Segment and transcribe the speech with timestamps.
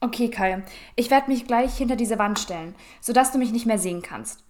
[0.00, 0.62] Okay, Kai.
[0.94, 4.44] Ich werde mich gleich hinter diese Wand stellen, sodass du mich nicht mehr sehen kannst.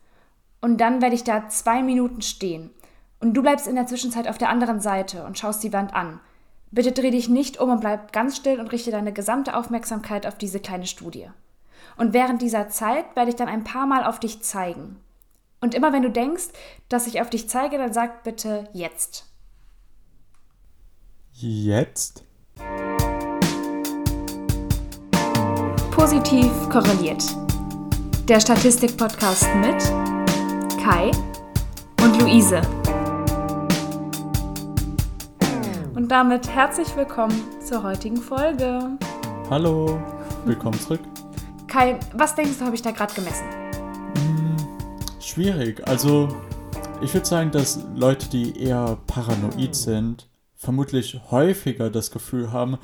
[0.61, 2.71] Und dann werde ich da zwei Minuten stehen.
[3.21, 6.21] Und du bleibst in der Zwischenzeit auf der anderen Seite und schaust die Wand an.
[6.71, 10.37] Bitte dreh dich nicht um und bleib ganz still und richte deine gesamte Aufmerksamkeit auf
[10.37, 11.31] diese kleine Studie.
[11.97, 15.01] Und während dieser Zeit werde ich dann ein paar Mal auf dich zeigen.
[15.61, 16.49] Und immer wenn du denkst,
[16.89, 19.27] dass ich auf dich zeige, dann sag bitte jetzt.
[21.33, 22.25] Jetzt?
[25.99, 27.25] Positiv korreliert.
[28.29, 29.83] Der Statistik-Podcast mit
[30.81, 31.11] Kai
[32.01, 32.63] und Luise.
[35.97, 38.97] Und damit herzlich willkommen zur heutigen Folge.
[39.51, 40.01] Hallo,
[40.45, 41.01] willkommen zurück.
[41.67, 43.47] Kai, was denkst du, habe ich da gerade gemessen?
[44.15, 44.57] Hm,
[45.21, 45.83] schwierig.
[45.89, 46.29] Also,
[47.03, 52.79] ich würde sagen, dass Leute, die eher paranoid sind, vermutlich häufiger das Gefühl haben,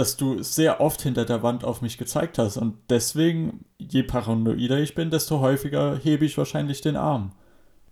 [0.00, 2.56] dass du sehr oft hinter der Wand auf mich gezeigt hast.
[2.56, 7.32] Und deswegen, je paranoider ich bin, desto häufiger hebe ich wahrscheinlich den Arm.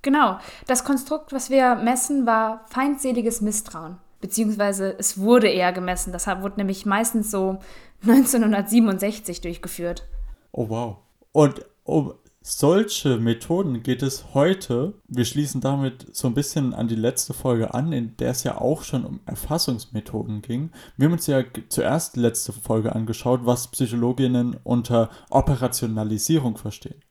[0.01, 0.39] Genau.
[0.67, 3.99] Das Konstrukt, was wir messen, war feindseliges Misstrauen.
[4.23, 6.15] Beziehungsweise es wurde eher gemessen.
[6.15, 7.59] Das wurde nämlich meistens so
[8.03, 10.09] 1967 durchgeführt.
[10.53, 10.97] Oh wow.
[11.33, 12.15] Und um
[12.49, 14.95] solche Methoden geht es heute.
[15.07, 18.59] Wir schließen damit so ein bisschen an die letzte Folge an, in der es ja
[18.59, 20.71] auch schon um Erfassungsmethoden ging.
[20.97, 27.03] Wir haben uns ja zuerst die letzte Folge angeschaut, was Psychologinnen unter Operationalisierung verstehen.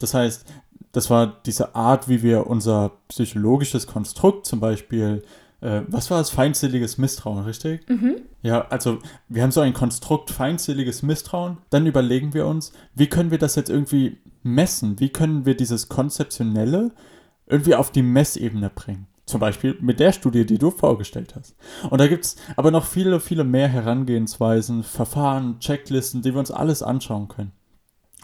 [0.00, 0.44] Das heißt,
[0.92, 5.22] das war diese Art, wie wir unser psychologisches Konstrukt, zum Beispiel
[5.60, 6.30] äh, was war es?
[6.30, 7.88] Feindseliges Misstrauen, richtig?
[7.88, 8.16] Mhm.
[8.42, 11.58] Ja, also wir haben so ein Konstrukt feindseliges Misstrauen.
[11.70, 14.98] Dann überlegen wir uns, wie können wir das jetzt irgendwie messen?
[15.00, 16.92] Wie können wir dieses Konzeptionelle
[17.46, 19.06] irgendwie auf die Messebene bringen?
[19.26, 21.54] Zum Beispiel mit der Studie, die du vorgestellt hast.
[21.88, 26.50] Und da gibt es aber noch viele, viele mehr Herangehensweisen, Verfahren, Checklisten, die wir uns
[26.50, 27.52] alles anschauen können.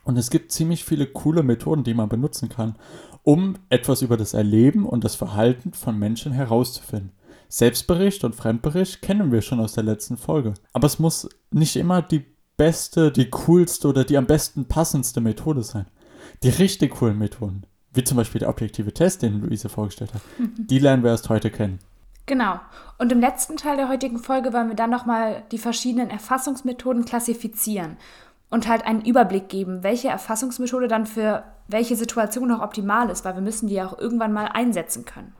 [0.02, 2.76] Und es gibt ziemlich viele coole Methoden, die man benutzen kann,
[3.22, 7.12] um etwas über das Erleben und das Verhalten von Menschen herauszufinden.
[7.48, 10.54] Selbstbericht und Fremdbericht kennen wir schon aus der letzten Folge.
[10.72, 12.24] Aber es muss nicht immer die
[12.56, 15.86] beste, die coolste oder die am besten passendste Methode sein.
[16.42, 20.22] Die richtig coolen Methoden, wie zum Beispiel der objektive Test, den Luise vorgestellt hat,
[20.58, 21.78] die lernen wir erst heute kennen.
[22.26, 22.58] Genau.
[22.98, 27.96] Und im letzten Teil der heutigen Folge wollen wir dann nochmal die verschiedenen Erfassungsmethoden klassifizieren
[28.50, 33.34] und halt einen Überblick geben, welche Erfassungsmethode dann für welche Situation auch optimal ist, weil
[33.34, 35.32] wir müssen die ja auch irgendwann mal einsetzen können.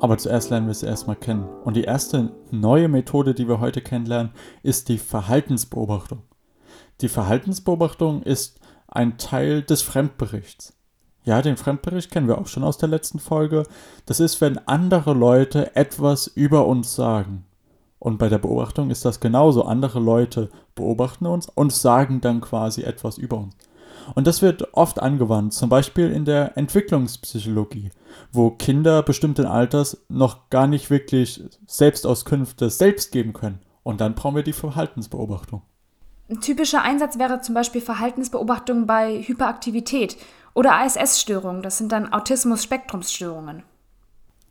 [0.00, 1.44] Aber zuerst lernen wir es erstmal kennen.
[1.64, 6.22] Und die erste neue Methode, die wir heute kennenlernen, ist die Verhaltensbeobachtung.
[7.02, 10.74] Die Verhaltensbeobachtung ist ein Teil des Fremdberichts.
[11.24, 13.64] Ja, den Fremdbericht kennen wir auch schon aus der letzten Folge.
[14.06, 17.44] Das ist, wenn andere Leute etwas über uns sagen.
[17.98, 19.64] Und bei der Beobachtung ist das genauso.
[19.64, 23.54] Andere Leute beobachten uns und sagen dann quasi etwas über uns.
[24.14, 27.90] Und das wird oft angewandt, zum Beispiel in der Entwicklungspsychologie,
[28.32, 33.60] wo Kinder bestimmten Alters noch gar nicht wirklich Selbstauskünfte selbst geben können.
[33.82, 35.62] Und dann brauchen wir die Verhaltensbeobachtung.
[36.28, 40.16] Ein typischer Einsatz wäre zum Beispiel Verhaltensbeobachtung bei Hyperaktivität
[40.54, 41.62] oder ASS-Störungen.
[41.62, 43.64] Das sind dann Autismus-Spektrumsstörungen.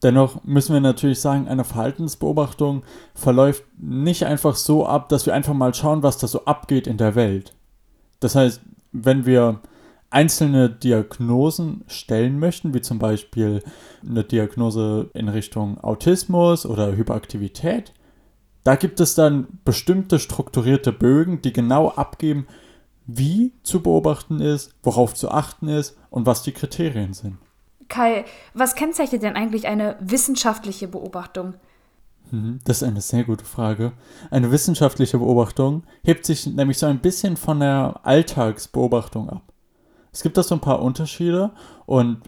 [0.01, 2.83] Dennoch müssen wir natürlich sagen, eine Verhaltensbeobachtung
[3.13, 6.97] verläuft nicht einfach so ab, dass wir einfach mal schauen, was da so abgeht in
[6.97, 7.53] der Welt.
[8.21, 8.61] Das heißt,
[8.91, 9.61] wenn wir
[10.09, 13.63] einzelne Diagnosen stellen möchten, wie zum Beispiel
[14.07, 17.93] eine Diagnose in Richtung Autismus oder Hyperaktivität,
[18.63, 22.47] da gibt es dann bestimmte strukturierte Bögen, die genau abgeben,
[23.05, 27.37] wie zu beobachten ist, worauf zu achten ist und was die Kriterien sind.
[27.87, 31.55] Kai, was kennzeichnet denn eigentlich eine wissenschaftliche Beobachtung?
[32.31, 33.93] Mhm, das ist eine sehr gute Frage.
[34.29, 39.41] Eine wissenschaftliche Beobachtung hebt sich nämlich so ein bisschen von der Alltagsbeobachtung ab.
[40.11, 41.51] Es gibt da so ein paar Unterschiede
[41.85, 42.21] und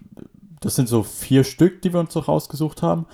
[0.60, 3.08] das sind so vier Stück, die wir uns so rausgesucht haben,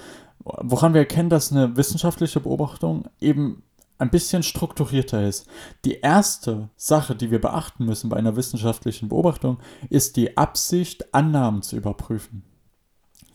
[0.43, 3.63] woran wir erkennen, dass eine wissenschaftliche Beobachtung eben
[3.99, 5.47] ein bisschen strukturierter ist.
[5.85, 9.57] Die erste Sache, die wir beachten müssen bei einer wissenschaftlichen Beobachtung,
[9.89, 12.43] ist die Absicht, Annahmen zu überprüfen.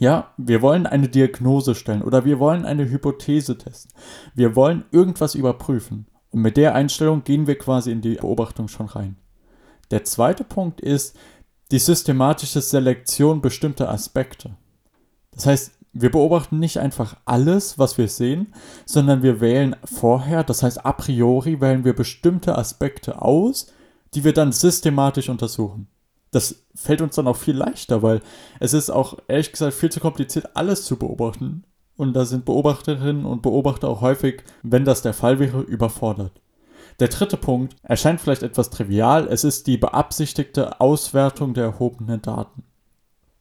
[0.03, 3.93] Ja, wir wollen eine Diagnose stellen oder wir wollen eine Hypothese testen.
[4.35, 6.09] Wir wollen irgendwas überprüfen.
[6.33, 9.15] Und mit der Einstellung gehen wir quasi in die Beobachtung schon rein.
[9.93, 11.17] Der zweite Punkt ist
[11.71, 14.57] die systematische Selektion bestimmter Aspekte.
[15.31, 18.53] Das heißt, wir beobachten nicht einfach alles, was wir sehen,
[18.85, 23.69] sondern wir wählen vorher, das heißt a priori wählen wir bestimmte Aspekte aus,
[24.15, 25.87] die wir dann systematisch untersuchen
[26.33, 28.21] das fällt uns dann auch viel leichter, weil
[28.59, 31.65] es ist auch ehrlich gesagt viel zu kompliziert, alles zu beobachten.
[31.97, 36.33] Und da sind Beobachterinnen und Beobachter auch häufig, wenn das der Fall wäre, überfordert.
[37.01, 42.65] Der dritte Punkt erscheint vielleicht etwas trivial, es ist die beabsichtigte Auswertung der erhobenen Daten.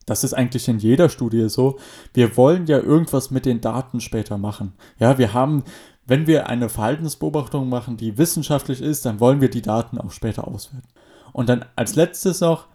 [0.06, 1.78] Das ist eigentlich in jeder Studie so.
[2.14, 4.74] Wir wollen ja irgendwas mit den Daten später machen.
[5.00, 5.64] Ja, wir haben,
[6.06, 10.48] wenn wir eine Verhaltensbeobachtung machen, die wissenschaftlich ist, dann wollen wir die Daten auch später
[10.48, 10.88] auswerten.
[11.32, 12.68] Und dann als letztes noch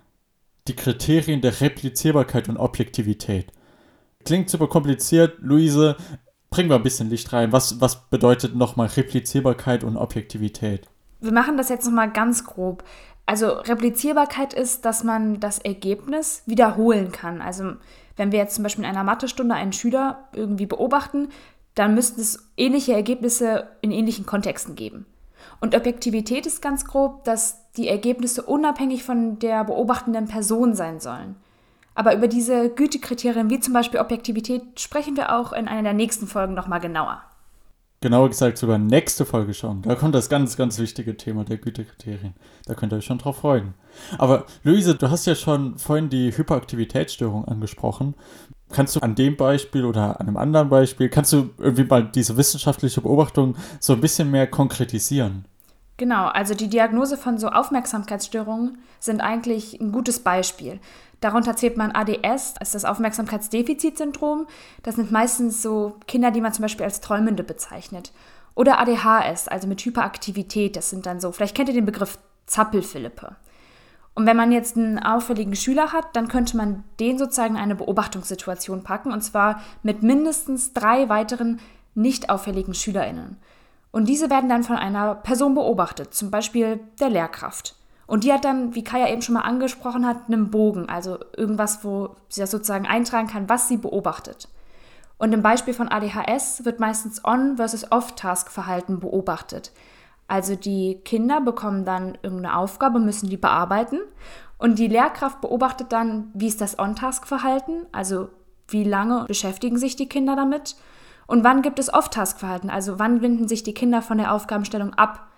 [0.69, 3.53] die Kriterien der Replizierbarkeit und Objektivität.
[4.25, 5.97] Klingt super kompliziert, Luise,
[6.51, 7.53] bringen wir ein bisschen Licht rein.
[7.53, 10.89] Was, was bedeutet nochmal Replizierbarkeit und Objektivität?
[11.21, 12.85] Wir machen das jetzt nochmal ganz grob.
[13.25, 17.43] Also Replizierbarkeit ist, dass man das Ergebnis wiederholen kann.
[17.43, 17.73] Also
[18.17, 21.29] wenn wir jetzt zum Beispiel in einer Mathestunde einen Schüler irgendwie beobachten,
[21.75, 25.07] dann müssten es ähnliche Ergebnisse in ähnlichen Kontexten geben.
[25.61, 31.37] Und Objektivität ist ganz grob, dass die Ergebnisse unabhängig von der beobachtenden Person sein sollen.
[31.95, 36.27] Aber über diese Gütekriterien wie zum Beispiel Objektivität sprechen wir auch in einer der nächsten
[36.27, 37.23] Folgen nochmal genauer.
[38.03, 39.81] Genauer gesagt sogar nächste Folge schon.
[39.81, 42.35] Da kommt das ganz, ganz wichtige Thema der Gütekriterien.
[42.67, 43.73] Da könnt ihr euch schon drauf freuen.
[44.19, 48.15] Aber Luise, du hast ja schon vorhin die Hyperaktivitätsstörung angesprochen.
[48.73, 52.37] Kannst du an dem Beispiel oder an einem anderen Beispiel, kannst du irgendwie mal diese
[52.37, 55.45] wissenschaftliche Beobachtung so ein bisschen mehr konkretisieren?
[55.99, 60.81] Genau, also die Diagnose von so Aufmerksamkeitsstörungen sind eigentlich ein gutes Beispiel.
[61.21, 64.47] Darunter zählt man ADS, das ist das Aufmerksamkeitsdefizitsyndrom.
[64.83, 68.13] Das sind meistens so Kinder, die man zum Beispiel als Träumende bezeichnet.
[68.55, 70.77] Oder ADHS, also mit Hyperaktivität.
[70.77, 73.37] Das sind dann so, vielleicht kennt ihr den Begriff Zappelphilippe.
[74.17, 77.75] Und wenn man jetzt einen auffälligen Schüler hat, dann könnte man den sozusagen in eine
[77.75, 81.61] Beobachtungssituation packen, und zwar mit mindestens drei weiteren
[81.95, 83.37] nicht auffälligen SchülerInnen.
[83.93, 87.77] Und diese werden dann von einer Person beobachtet, zum Beispiel der Lehrkraft.
[88.07, 91.85] Und die hat dann, wie Kaya eben schon mal angesprochen hat, einen Bogen, also irgendwas,
[91.85, 94.49] wo sie das sozusagen eintragen kann, was sie beobachtet.
[95.19, 99.73] Und im Beispiel von ADHS wird meistens On- versus Off-Task-Verhalten beobachtet.
[100.29, 104.01] Also die Kinder bekommen dann irgendeine Aufgabe, müssen die bearbeiten.
[104.59, 108.29] Und die Lehrkraft beobachtet dann, wie ist das On-Task-Verhalten, also
[108.69, 110.77] wie lange beschäftigen sich die Kinder damit.
[111.27, 115.29] Und wann gibt es Off-Task-Verhalten, also wann wenden sich die Kinder von der Aufgabenstellung ab.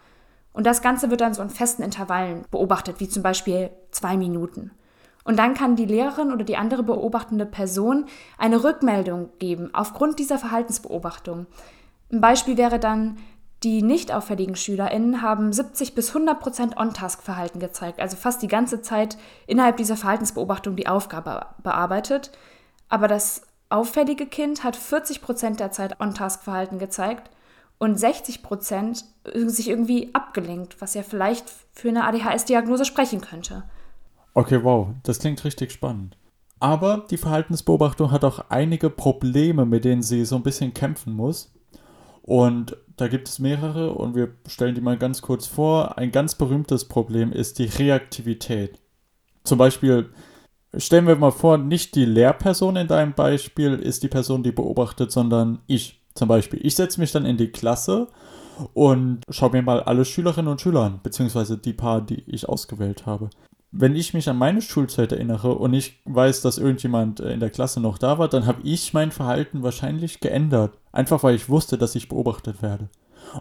[0.52, 4.70] Und das Ganze wird dann so in festen Intervallen beobachtet, wie zum Beispiel zwei Minuten.
[5.24, 8.06] Und dann kann die Lehrerin oder die andere beobachtende Person
[8.38, 11.46] eine Rückmeldung geben aufgrund dieser Verhaltensbeobachtung.
[12.10, 13.18] Ein Beispiel wäre dann,
[13.64, 18.82] die nicht auffälligen SchülerInnen haben 70 bis 100 Prozent On-Task-Verhalten gezeigt, also fast die ganze
[18.82, 22.30] Zeit innerhalb dieser Verhaltensbeobachtung die Aufgabe bearbeitet.
[22.88, 27.30] Aber das auffällige Kind hat 40 Prozent der Zeit On-Task-Verhalten gezeigt
[27.78, 33.64] und 60 Prozent sich irgendwie abgelenkt, was ja vielleicht für eine ADHS-Diagnose sprechen könnte.
[34.34, 36.16] Okay, wow, das klingt richtig spannend.
[36.60, 41.52] Aber die Verhaltensbeobachtung hat auch einige Probleme, mit denen sie so ein bisschen kämpfen muss.
[42.22, 45.96] Und da gibt es mehrere und wir stellen die mal ganz kurz vor.
[45.96, 48.78] Ein ganz berühmtes Problem ist die Reaktivität.
[49.44, 50.10] Zum Beispiel
[50.76, 55.12] stellen wir mal vor, nicht die Lehrperson in deinem Beispiel ist die Person, die beobachtet,
[55.12, 56.02] sondern ich.
[56.14, 58.08] Zum Beispiel, ich setze mich dann in die Klasse
[58.74, 63.06] und schaue mir mal alle Schülerinnen und Schüler an, beziehungsweise die paar, die ich ausgewählt
[63.06, 63.30] habe.
[63.70, 67.50] Wenn ich mich an meine Schulzeit erinnere und ich weiß, dass irgendjemand äh, in der
[67.50, 70.78] Klasse noch da war, dann habe ich mein Verhalten wahrscheinlich geändert.
[70.90, 72.88] Einfach weil ich wusste, dass ich beobachtet werde.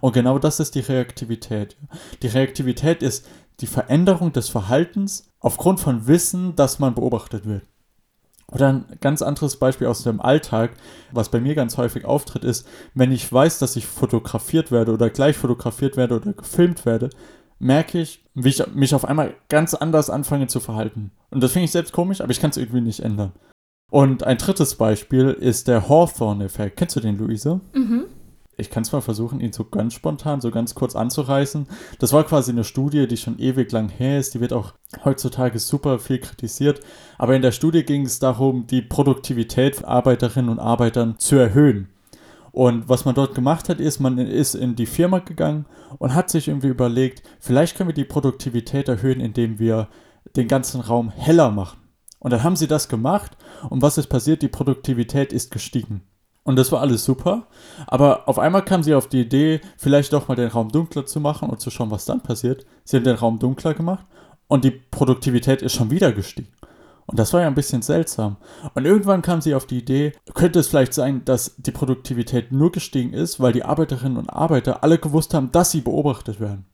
[0.01, 1.77] Und genau das ist die Reaktivität.
[2.21, 3.25] Die Reaktivität ist
[3.62, 7.63] die Veränderung des Verhaltens aufgrund von Wissen, dass man beobachtet wird.
[8.52, 10.71] Oder ein ganz anderes Beispiel aus dem Alltag,
[11.11, 15.09] was bei mir ganz häufig auftritt, ist, wenn ich weiß, dass ich fotografiert werde oder
[15.09, 17.09] gleich fotografiert werde oder gefilmt werde,
[17.59, 21.11] merke ich, wie ich mich auf einmal ganz anders anfange zu verhalten.
[21.30, 23.33] Und das finde ich selbst komisch, aber ich kann es irgendwie nicht ändern.
[23.90, 26.78] Und ein drittes Beispiel ist der Hawthorne-Effekt.
[26.78, 27.61] Kennst du den, Luise?
[27.73, 28.06] Mhm
[28.57, 31.68] ich kann es mal versuchen, ihn so ganz spontan, so ganz kurz anzureißen.
[31.99, 34.33] Das war quasi eine Studie, die schon ewig lang her ist.
[34.33, 34.73] Die wird auch
[35.06, 36.81] heutzutage super viel kritisiert.
[37.18, 41.90] Aber in der Studie ging es darum, die Produktivität von Arbeiterinnen und Arbeitern zu erhöhen.
[42.57, 45.68] Und was man dort gemacht hat, ist, man ist in die Firma gegangen
[45.99, 49.90] und hat sich irgendwie überlegt, vielleicht können wir die Produktivität erhöhen, indem wir
[50.35, 51.78] den ganzen Raum heller machen.
[52.18, 53.37] Und dann haben sie das gemacht
[53.69, 54.42] und was ist passiert?
[54.42, 56.02] Die Produktivität ist gestiegen.
[56.45, 57.45] Und das war alles super.
[57.85, 61.19] Aber auf einmal kam sie auf die Idee, vielleicht doch mal den Raum dunkler zu
[61.19, 62.66] machen und zu schauen, was dann passiert.
[62.83, 64.07] Sie haben den Raum dunkler gemacht
[64.47, 66.56] und die Produktivität ist schon wieder gestiegen.
[67.07, 68.35] Und das war ja ein bisschen seltsam.
[68.76, 72.71] Und irgendwann kam sie auf die Idee, könnte es vielleicht sein, dass die Produktivität nur
[72.71, 76.66] gestiegen ist, weil die Arbeiterinnen und Arbeiter alle gewusst haben, dass sie beobachtet werden.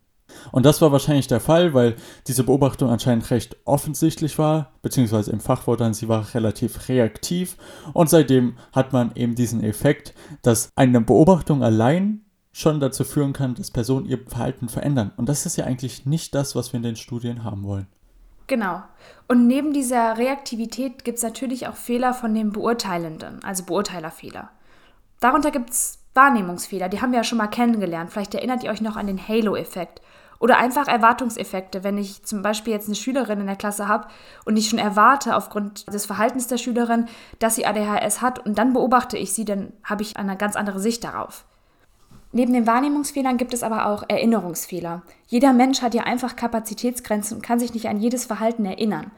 [0.51, 1.95] Und das war wahrscheinlich der Fall, weil
[2.27, 7.55] diese Beobachtung anscheinend recht offensichtlich war, beziehungsweise im Fachwort dann, sie war relativ reaktiv.
[7.93, 12.21] Und seitdem hat man eben diesen Effekt, dass eine Beobachtung allein
[12.51, 15.11] schon dazu führen kann, dass Personen ihr Verhalten verändern.
[15.17, 17.87] Und das ist ja eigentlich nicht das, was wir in den Studien haben wollen.
[18.53, 18.83] Genau.
[19.27, 24.51] Und neben dieser Reaktivität gibt es natürlich auch Fehler von den Beurteilenden, also Beurteilerfehler.
[25.19, 28.11] Darunter gibt es Wahrnehmungsfehler, die haben wir ja schon mal kennengelernt.
[28.11, 30.03] Vielleicht erinnert ihr euch noch an den Halo-Effekt.
[30.37, 34.07] Oder einfach Erwartungseffekte, wenn ich zum Beispiel jetzt eine Schülerin in der Klasse habe
[34.45, 37.07] und ich schon erwarte aufgrund des Verhaltens der Schülerin,
[37.39, 40.79] dass sie ADHS hat und dann beobachte ich sie, dann habe ich eine ganz andere
[40.79, 41.43] Sicht darauf.
[42.35, 45.03] Neben den Wahrnehmungsfehlern gibt es aber auch Erinnerungsfehler.
[45.27, 49.11] Jeder Mensch hat ja einfach Kapazitätsgrenzen und kann sich nicht an jedes Verhalten erinnern.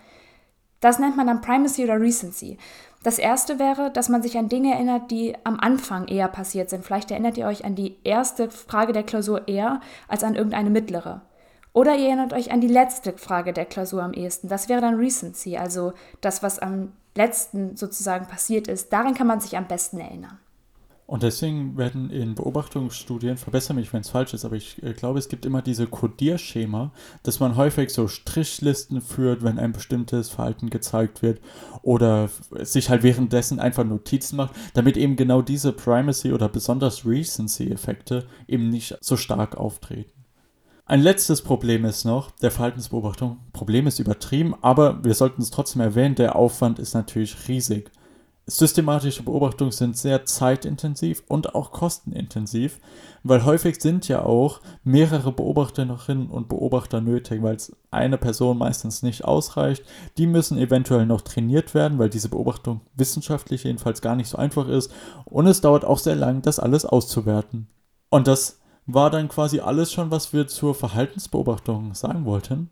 [0.81, 2.57] Das nennt man dann Primacy oder Recency.
[3.03, 6.83] Das erste wäre, dass man sich an Dinge erinnert, die am Anfang eher passiert sind.
[6.83, 9.79] Vielleicht erinnert ihr euch an die erste Frage der Klausur eher
[10.09, 11.21] als an irgendeine mittlere.
[11.71, 14.49] Oder ihr erinnert euch an die letzte Frage der Klausur am ehesten.
[14.49, 18.91] Das wäre dann Recency, also das, was am letzten sozusagen passiert ist.
[18.91, 20.37] Daran kann man sich am besten erinnern.
[21.07, 25.19] Und deswegen werden in Beobachtungsstudien, verbessere mich, wenn es falsch ist, aber ich äh, glaube,
[25.19, 30.71] es gibt immer diese Codierschema, dass man häufig so Strichlisten führt, wenn ein bestimmtes Verhalten
[30.71, 31.41] gezeigt wird
[31.83, 32.29] oder
[32.61, 38.71] sich halt währenddessen einfach Notizen macht, damit eben genau diese Primacy oder besonders Recency-Effekte eben
[38.71, 40.11] nicht so stark auftreten.
[40.87, 43.39] Ein letztes Problem ist noch der Verhaltensbeobachtung.
[43.53, 47.91] Problem ist übertrieben, aber wir sollten es trotzdem erwähnen, der Aufwand ist natürlich riesig.
[48.47, 52.79] Systematische Beobachtungen sind sehr zeitintensiv und auch kostenintensiv,
[53.23, 59.01] weil häufig sind ja auch mehrere Beobachterinnen und Beobachter nötig, weil es eine Person meistens
[59.01, 59.83] nicht ausreicht.
[60.19, 64.67] Die müssen eventuell noch trainiert werden, weil diese Beobachtung wissenschaftlich jedenfalls gar nicht so einfach
[64.67, 64.91] ist
[65.25, 67.67] und es dauert auch sehr lang, das alles auszuwerten.
[68.11, 72.69] Und das war dann quasi alles schon, was wir zur Verhaltensbeobachtung sagen wollten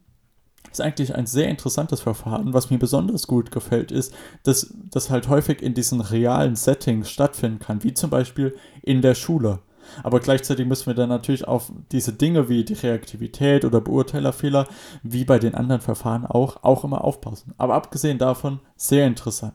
[0.74, 2.54] ist eigentlich ein sehr interessantes Verfahren.
[2.54, 4.14] Was mir besonders gut gefällt, ist,
[4.44, 9.16] dass das halt häufig in diesen realen Settings stattfinden kann, wie zum Beispiel in der
[9.16, 9.60] Schule.
[10.02, 14.68] Aber gleichzeitig müssen wir dann natürlich auf diese Dinge wie die Reaktivität oder Beurteilerfehler,
[15.04, 17.54] wie bei den anderen Verfahren auch, auch immer aufpassen.
[17.58, 19.54] Aber abgesehen davon, sehr interessant.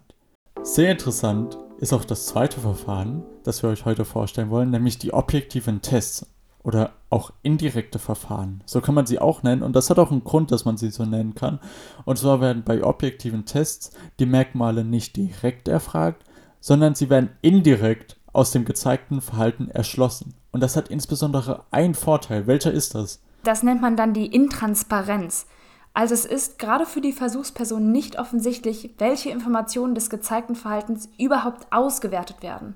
[0.63, 5.15] Sehr interessant ist auch das zweite Verfahren, das wir euch heute vorstellen wollen, nämlich die
[5.15, 6.27] objektiven Tests
[6.69, 8.63] oder auch indirekte Verfahren.
[8.67, 10.91] So kann man sie auch nennen und das hat auch einen Grund, dass man sie
[10.91, 11.61] so nennen kann.
[12.05, 16.27] Und zwar werden bei objektiven Tests die Merkmale nicht direkt erfragt,
[16.61, 20.35] sondern sie werden indirekt aus dem gezeigten Verhalten erschlossen.
[20.53, 22.47] Und das hat insbesondere einen Vorteil.
[22.47, 23.23] Welcher ist das?
[23.45, 25.47] Das nennt man dann die Intransparenz.
[25.95, 31.67] Also es ist gerade für die Versuchsperson nicht offensichtlich, welche Informationen des gezeigten Verhaltens überhaupt
[31.73, 32.75] ausgewertet werden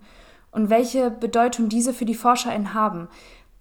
[0.50, 3.08] und welche Bedeutung diese für die ForscherInnen haben.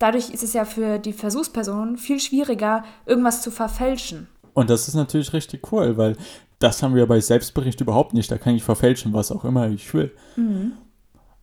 [0.02, 4.28] Dadurch ist es ja für die Versuchsperson viel schwieriger, irgendwas zu verfälschen.
[4.54, 6.18] Und das ist natürlich richtig cool, weil
[6.58, 8.32] das haben wir bei Selbstbericht überhaupt nicht.
[8.32, 10.12] Da kann ich verfälschen, was auch immer ich will.
[10.36, 10.74] Mhm.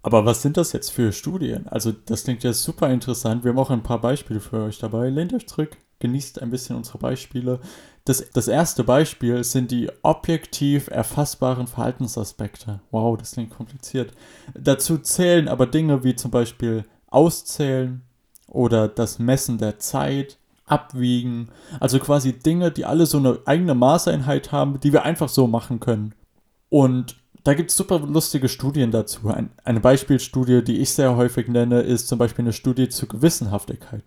[0.03, 1.69] Aber was sind das jetzt für Studien?
[1.69, 3.45] Also, das klingt ja super interessant.
[3.45, 5.09] Wir haben auch ein paar Beispiele für euch dabei.
[5.09, 7.61] Lehnt euch zurück, genießt ein bisschen unsere Beispiele.
[8.05, 12.81] Das, das erste Beispiel sind die objektiv erfassbaren Verhaltensaspekte.
[12.91, 14.13] Wow, das klingt kompliziert.
[14.55, 18.03] Dazu zählen aber Dinge wie zum Beispiel Auszählen,
[18.49, 21.49] oder das Messen der Zeit, Abwiegen,
[21.81, 25.81] also quasi Dinge, die alle so eine eigene Maßeinheit haben, die wir einfach so machen
[25.81, 26.15] können.
[26.69, 29.29] Und da gibt es super lustige Studien dazu.
[29.29, 34.05] Ein, eine Beispielstudie, die ich sehr häufig nenne, ist zum Beispiel eine Studie zur Gewissenhaftigkeit.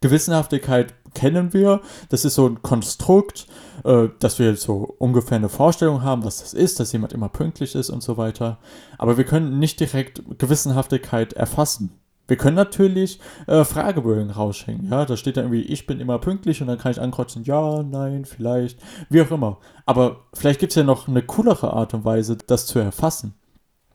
[0.00, 3.46] Gewissenhaftigkeit kennen wir, das ist so ein Konstrukt,
[3.84, 7.74] äh, dass wir so ungefähr eine Vorstellung haben, was das ist, dass jemand immer pünktlich
[7.74, 8.58] ist und so weiter.
[8.98, 11.92] Aber wir können nicht direkt Gewissenhaftigkeit erfassen.
[12.28, 14.88] Wir können natürlich äh, Fragebögen raushängen.
[14.90, 17.82] Ja, da steht dann irgendwie, ich bin immer pünktlich und dann kann ich ankreuzen, ja,
[17.82, 18.78] nein, vielleicht,
[19.10, 19.58] wie auch immer.
[19.86, 23.34] Aber vielleicht gibt es ja noch eine coolere Art und Weise, das zu erfassen.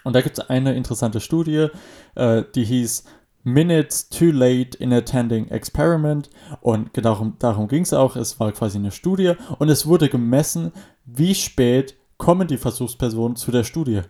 [0.03, 1.67] Und da gibt es eine interessante Studie,
[2.15, 3.05] äh, die hieß
[3.43, 6.29] Minutes Too Late in Attending Experiment.
[6.59, 8.17] Und darum, darum ging es auch.
[8.17, 10.73] Es war quasi eine Studie und es wurde gemessen,
[11.05, 14.01] wie spät kommen die Versuchspersonen zu der Studie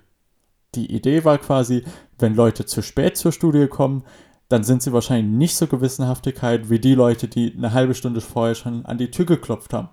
[0.75, 1.83] die Idee war quasi,
[2.19, 4.03] wenn Leute zu spät zur Studie kommen,
[4.49, 8.55] dann sind sie wahrscheinlich nicht so gewissenhaftigkeit wie die Leute, die eine halbe Stunde vorher
[8.55, 9.89] schon an die Tür geklopft haben.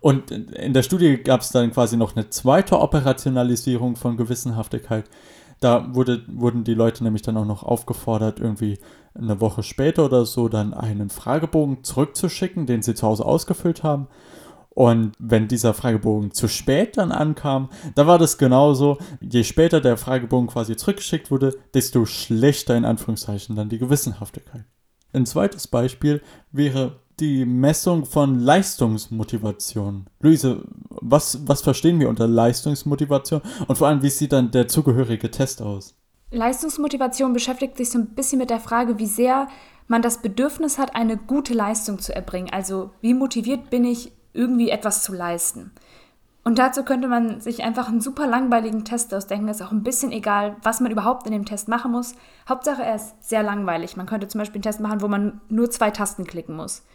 [0.00, 5.06] Und in der Studie gab es dann quasi noch eine zweite Operationalisierung von Gewissenhaftigkeit.
[5.60, 8.78] Da wurde, wurden die Leute nämlich dann auch noch aufgefordert, irgendwie
[9.14, 14.06] eine Woche später oder so dann einen Fragebogen zurückzuschicken, den sie zu Hause ausgefüllt haben.
[14.78, 18.98] Und wenn dieser Fragebogen zu spät dann ankam, da war das genauso.
[19.20, 24.62] Je später der Fragebogen quasi zurückgeschickt wurde, desto schlechter in Anführungszeichen dann die Gewissenhaftigkeit.
[25.12, 30.06] Ein zweites Beispiel wäre die Messung von Leistungsmotivation.
[30.20, 35.28] Luise, was, was verstehen wir unter Leistungsmotivation und vor allem, wie sieht dann der zugehörige
[35.28, 35.96] Test aus?
[36.30, 39.48] Leistungsmotivation beschäftigt sich so ein bisschen mit der Frage, wie sehr
[39.88, 42.50] man das Bedürfnis hat, eine gute Leistung zu erbringen.
[42.52, 45.72] Also wie motiviert bin ich, irgendwie etwas zu leisten.
[46.44, 49.48] Und dazu könnte man sich einfach einen super langweiligen Test ausdenken.
[49.48, 52.14] Ist auch ein bisschen egal, was man überhaupt in dem Test machen muss.
[52.48, 53.98] Hauptsache, er ist sehr langweilig.
[53.98, 56.86] Man könnte zum Beispiel einen Test machen, wo man nur zwei Tasten klicken muss.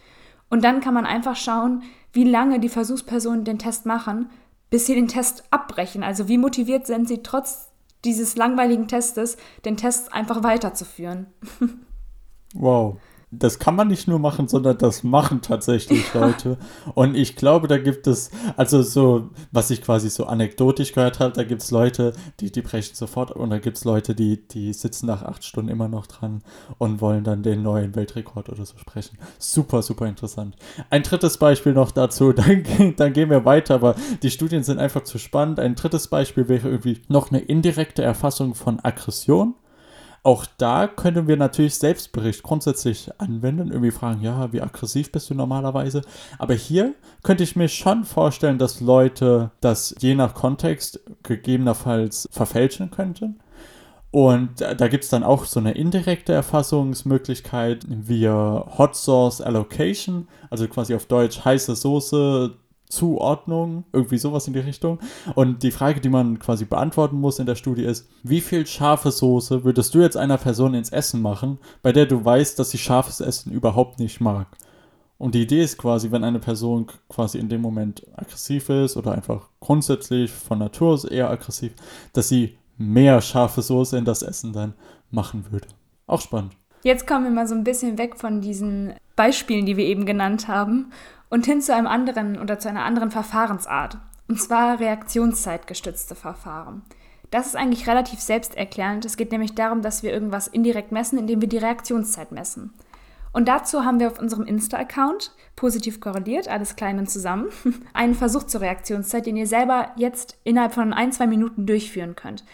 [0.50, 4.28] Und dann kann man einfach schauen, wie lange die Versuchspersonen den Test machen,
[4.70, 6.02] bis sie den Test abbrechen.
[6.02, 7.70] Also wie motiviert sind sie trotz
[8.04, 11.26] dieses langweiligen Testes, den Test einfach weiterzuführen.
[12.54, 12.96] wow
[13.38, 16.58] das kann man nicht nur machen, sondern das machen tatsächlich Leute.
[16.94, 21.32] Und ich glaube, da gibt es, also so, was ich quasi so anekdotisch gehört habe,
[21.32, 24.72] da gibt es Leute, die, die brechen sofort und da gibt es Leute, die, die
[24.72, 26.42] sitzen nach acht Stunden immer noch dran
[26.78, 29.18] und wollen dann den neuen Weltrekord oder so sprechen.
[29.38, 30.56] Super, super interessant.
[30.90, 32.64] Ein drittes Beispiel noch dazu, dann,
[32.96, 35.60] dann gehen wir weiter, aber die Studien sind einfach zu spannend.
[35.60, 39.54] Ein drittes Beispiel wäre irgendwie noch eine indirekte Erfassung von Aggression.
[40.24, 45.34] Auch da können wir natürlich Selbstbericht grundsätzlich anwenden, irgendwie fragen, ja, wie aggressiv bist du
[45.34, 46.00] normalerweise?
[46.38, 52.90] Aber hier könnte ich mir schon vorstellen, dass Leute das je nach Kontext gegebenenfalls verfälschen
[52.90, 53.38] könnten.
[54.12, 60.66] Und da gibt es dann auch so eine indirekte Erfassungsmöglichkeit via Hot Sauce Allocation, also
[60.68, 62.54] quasi auf Deutsch heiße Soße
[62.94, 64.98] Zuordnung, irgendwie sowas in die Richtung.
[65.34, 69.10] Und die Frage, die man quasi beantworten muss in der Studie ist, wie viel scharfe
[69.10, 72.78] Soße würdest du jetzt einer Person ins Essen machen, bei der du weißt, dass sie
[72.78, 74.46] scharfes Essen überhaupt nicht mag?
[75.18, 79.12] Und die Idee ist quasi, wenn eine Person quasi in dem Moment aggressiv ist oder
[79.12, 81.72] einfach grundsätzlich von Natur aus eher aggressiv,
[82.12, 84.74] dass sie mehr scharfe Soße in das Essen dann
[85.10, 85.68] machen würde.
[86.06, 86.56] Auch spannend.
[86.82, 90.48] Jetzt kommen wir mal so ein bisschen weg von diesen Beispielen, die wir eben genannt
[90.48, 90.92] haben
[91.30, 93.98] und hin zu einem anderen oder zu einer anderen Verfahrensart.
[94.28, 96.82] Und zwar reaktionszeitgestützte Verfahren.
[97.30, 99.04] Das ist eigentlich relativ selbsterklärend.
[99.04, 102.72] Es geht nämlich darum, dass wir irgendwas indirekt messen, indem wir die Reaktionszeit messen.
[103.32, 107.48] Und dazu haben wir auf unserem Insta-Account, positiv korreliert, alles klein und zusammen,
[107.92, 112.44] einen Versuch zur Reaktionszeit, den ihr selber jetzt innerhalb von ein, zwei Minuten durchführen könnt.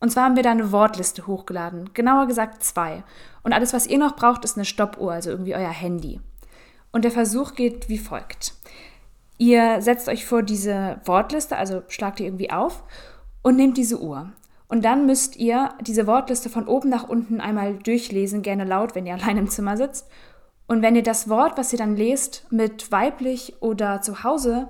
[0.00, 3.04] Und zwar haben wir da eine Wortliste hochgeladen, genauer gesagt zwei.
[3.44, 6.20] Und alles, was ihr noch braucht, ist eine Stoppuhr, also irgendwie euer Handy.
[6.96, 8.54] Und der Versuch geht wie folgt.
[9.36, 12.84] Ihr setzt euch vor diese Wortliste, also schlagt ihr irgendwie auf
[13.42, 14.32] und nehmt diese Uhr.
[14.66, 19.04] Und dann müsst ihr diese Wortliste von oben nach unten einmal durchlesen, gerne laut, wenn
[19.04, 20.08] ihr allein im Zimmer sitzt.
[20.68, 24.68] Und wenn ihr das Wort, was ihr dann lest, mit weiblich oder zu Hause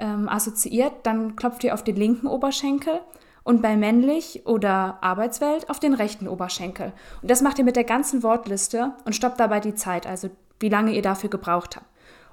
[0.00, 3.02] ähm, assoziiert, dann klopft ihr auf den linken Oberschenkel
[3.44, 6.92] und bei männlich oder Arbeitswelt auf den rechten Oberschenkel.
[7.22, 10.08] Und das macht ihr mit der ganzen Wortliste und stoppt dabei die Zeit.
[10.08, 10.28] Also
[10.60, 11.86] wie lange ihr dafür gebraucht habt.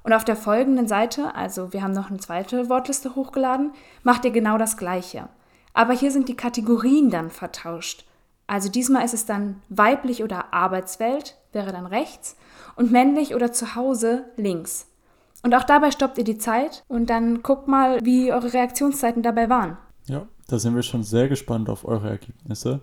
[0.03, 3.71] Und auf der folgenden Seite, also wir haben noch eine zweite Wortliste hochgeladen,
[4.03, 5.29] macht ihr genau das gleiche.
[5.73, 8.05] Aber hier sind die Kategorien dann vertauscht.
[8.47, 12.37] Also diesmal ist es dann weiblich oder Arbeitswelt, wäre dann rechts,
[12.75, 14.87] und männlich oder zu Hause links.
[15.41, 19.49] Und auch dabei stoppt ihr die Zeit und dann guckt mal, wie eure Reaktionszeiten dabei
[19.49, 19.77] waren.
[20.07, 22.81] Ja, da sind wir schon sehr gespannt auf eure Ergebnisse.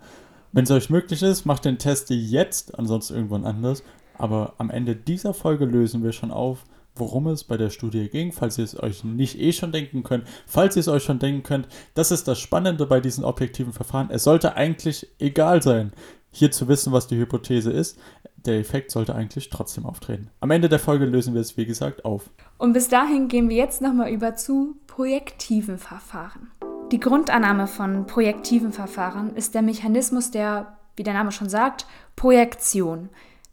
[0.53, 3.83] Wenn es euch möglich ist, macht den Test jetzt, ansonsten irgendwann anders.
[4.23, 8.31] Aber am Ende dieser Folge lösen wir schon auf, worum es bei der Studie ging,
[8.31, 10.29] falls ihr es euch nicht eh schon denken könnt.
[10.47, 14.11] Falls ihr es euch schon denken könnt, das ist das Spannende bei diesen objektiven Verfahren.
[14.13, 15.93] Es sollte eigentlich egal sein,
[16.31, 17.99] hier zu wissen, was die Hypothese ist.
[18.37, 20.31] Der Effekt sollte eigentlich trotzdem auftreten.
[20.39, 22.31] Am Ende der Folge lösen wir es, wie gesagt, auf.
[22.59, 26.53] Und bis dahin gehen wir jetzt nochmal über zu projektiven Verfahren.
[26.93, 33.09] Die Grundannahme von projektiven Verfahren ist der Mechanismus der, wie der Name schon sagt, Projektion.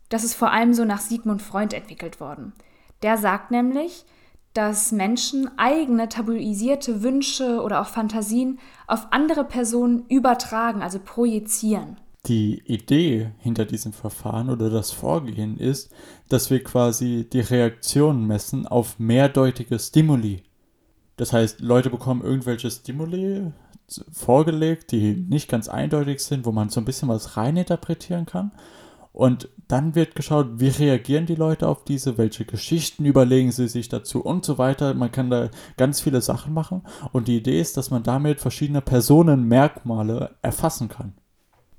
[0.10, 2.54] Das ist vor allem so nach Sigmund Freund entwickelt worden.
[3.02, 4.06] Der sagt nämlich,
[4.54, 11.98] dass Menschen eigene tabuisierte Wünsche oder auch Fantasien auf andere Personen übertragen, also projizieren.
[12.26, 15.92] Die Idee hinter diesem Verfahren oder das Vorgehen ist,
[16.28, 20.44] dass wir quasi die Reaktionen messen auf mehrdeutige Stimuli.
[21.16, 23.52] Das heißt, Leute bekommen irgendwelche Stimuli
[24.12, 28.52] vorgelegt, die nicht ganz eindeutig sind, wo man so ein bisschen was reininterpretieren kann.
[29.20, 33.90] Und dann wird geschaut, wie reagieren die Leute auf diese, welche Geschichten überlegen sie sich
[33.90, 34.94] dazu und so weiter.
[34.94, 36.84] Man kann da ganz viele Sachen machen.
[37.12, 41.16] Und die Idee ist, dass man damit verschiedene Personenmerkmale erfassen kann.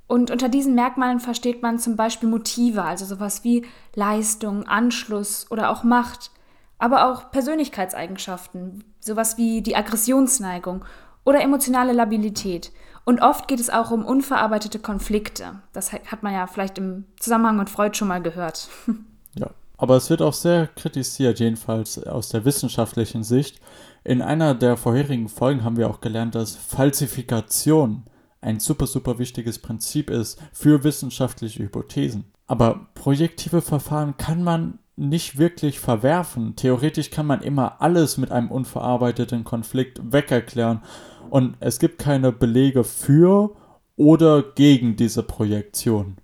[0.06, 5.70] Und unter diesen Merkmalen versteht man zum Beispiel Motive, also sowas wie Leistung, Anschluss oder
[5.70, 6.32] auch Macht,
[6.76, 10.84] aber auch Persönlichkeitseigenschaften, sowas wie die Aggressionsneigung
[11.24, 12.70] oder emotionale Labilität.
[13.04, 15.60] Und oft geht es auch um unverarbeitete Konflikte.
[15.72, 18.68] Das hat man ja vielleicht im Zusammenhang mit Freud schon mal gehört.
[19.38, 23.60] Ja, aber es wird auch sehr kritisiert, jedenfalls aus der wissenschaftlichen Sicht.
[24.02, 28.02] In einer der vorherigen Folgen haben wir auch gelernt, dass Falsifikation
[28.40, 32.24] ein super, super wichtiges Prinzip ist für wissenschaftliche Hypothesen.
[32.48, 36.56] Aber projektive Verfahren kann man nicht wirklich verwerfen.
[36.56, 40.82] Theoretisch kann man immer alles mit einem unverarbeiteten Konflikt wegerklären
[41.30, 43.56] und es gibt keine Belege für
[43.96, 46.16] oder gegen diese Projektion.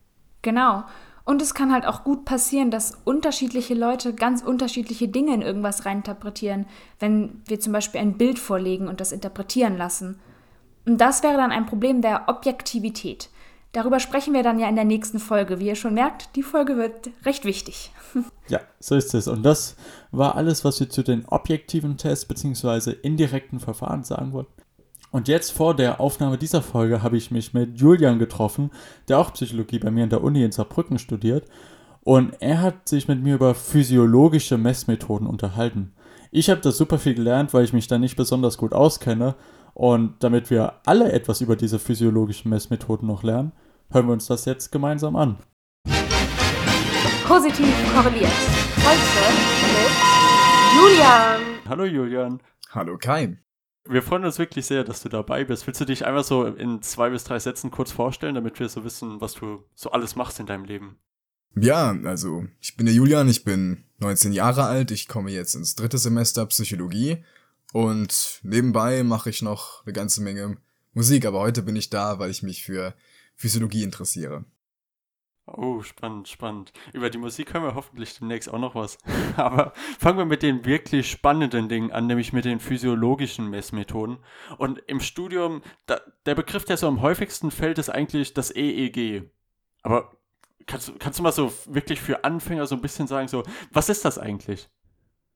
[0.42, 0.84] Genau.
[1.24, 5.84] Und es kann halt auch gut passieren, dass unterschiedliche Leute ganz unterschiedliche Dinge in irgendwas
[5.84, 6.66] reininterpretieren,
[7.00, 10.20] wenn wir zum Beispiel ein Bild vorlegen und das interpretieren lassen.
[10.86, 13.28] Und das wäre dann ein Problem der Objektivität.
[13.72, 15.58] Darüber sprechen wir dann ja in der nächsten Folge.
[15.58, 17.92] Wie ihr schon merkt, die Folge wird recht wichtig.
[18.48, 19.26] Ja, so ist es.
[19.26, 19.74] Und das
[20.12, 22.92] war alles, was wir zu den objektiven Tests bzw.
[23.02, 24.52] indirekten Verfahren sagen wollten.
[25.16, 28.70] Und jetzt vor der Aufnahme dieser Folge habe ich mich mit Julian getroffen,
[29.08, 31.48] der auch Psychologie bei mir in der Uni in Saarbrücken studiert.
[32.02, 35.94] Und er hat sich mit mir über physiologische Messmethoden unterhalten.
[36.32, 39.36] Ich habe da super viel gelernt, weil ich mich da nicht besonders gut auskenne.
[39.72, 43.52] Und damit wir alle etwas über diese physiologischen Messmethoden noch lernen,
[43.90, 45.38] hören wir uns das jetzt gemeinsam an.
[47.26, 48.32] Positiv korreliert.
[48.84, 49.00] Heute
[49.64, 49.92] mit
[50.76, 51.40] Julian.
[51.66, 52.38] Hallo Julian.
[52.74, 53.38] Hallo Kai.
[53.88, 55.66] Wir freuen uns wirklich sehr, dass du dabei bist.
[55.66, 58.84] Willst du dich einfach so in zwei bis drei Sätzen kurz vorstellen, damit wir so
[58.84, 60.98] wissen, was du so alles machst in deinem Leben?
[61.54, 65.74] Ja, also ich bin der Julian, ich bin 19 Jahre alt, ich komme jetzt ins
[65.74, 67.24] dritte Semester Psychologie
[67.72, 70.58] und nebenbei mache ich noch eine ganze Menge
[70.92, 72.94] Musik, aber heute bin ich da, weil ich mich für
[73.36, 74.44] Physiologie interessiere.
[75.46, 76.72] Oh, spannend, spannend.
[76.92, 78.98] Über die Musik hören wir hoffentlich demnächst auch noch was.
[79.36, 84.18] Aber fangen wir mit den wirklich spannenden Dingen an, nämlich mit den physiologischen Messmethoden.
[84.58, 89.30] Und im Studium, da, der Begriff, der so am häufigsten fällt, ist eigentlich das EEG.
[89.82, 90.16] Aber
[90.66, 94.04] kannst, kannst du mal so wirklich für Anfänger so ein bisschen sagen, so, was ist
[94.04, 94.68] das eigentlich?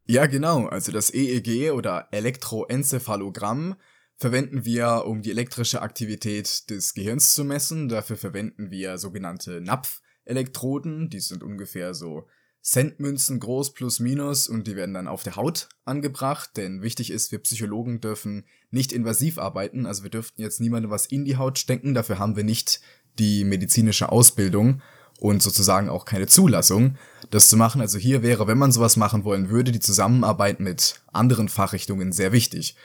[0.07, 0.66] Ja, genau.
[0.66, 3.77] Also das EEG oder Elektroenzephalogramm
[4.21, 7.89] verwenden wir, um die elektrische Aktivität des Gehirns zu messen.
[7.89, 11.09] Dafür verwenden wir sogenannte Napfelektroden.
[11.09, 12.29] Die sind ungefähr so
[12.63, 17.33] Centmünzen groß plus minus und die werden dann auf der Haut angebracht, denn wichtig ist,
[17.33, 21.59] wir Psychologen dürfen nicht invasiv arbeiten, also wir dürften jetzt niemandem was in die Haut
[21.59, 22.83] stecken, dafür haben wir nicht
[23.19, 24.83] die medizinische Ausbildung
[25.21, 26.99] und sozusagen auch keine Zulassung,
[27.31, 27.81] das zu machen.
[27.81, 32.33] Also hier wäre, wenn man sowas machen wollen würde, die Zusammenarbeit mit anderen Fachrichtungen sehr
[32.33, 32.77] wichtig.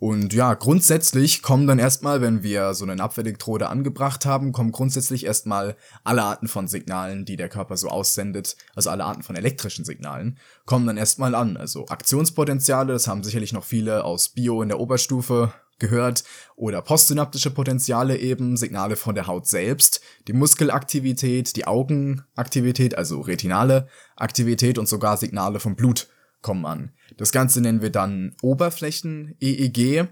[0.00, 5.26] Und ja, grundsätzlich kommen dann erstmal, wenn wir so eine Napfelektrode angebracht haben, kommen grundsätzlich
[5.26, 9.84] erstmal alle Arten von Signalen, die der Körper so aussendet, also alle Arten von elektrischen
[9.84, 11.56] Signalen, kommen dann erstmal an.
[11.56, 16.22] Also Aktionspotenziale, das haben sicherlich noch viele aus Bio in der Oberstufe gehört,
[16.54, 23.88] oder postsynaptische Potenziale eben, Signale von der Haut selbst, die Muskelaktivität, die Augenaktivität, also retinale
[24.14, 26.08] Aktivität und sogar Signale vom Blut
[26.40, 26.92] kommen an.
[27.16, 30.08] Das Ganze nennen wir dann Oberflächen-EEG.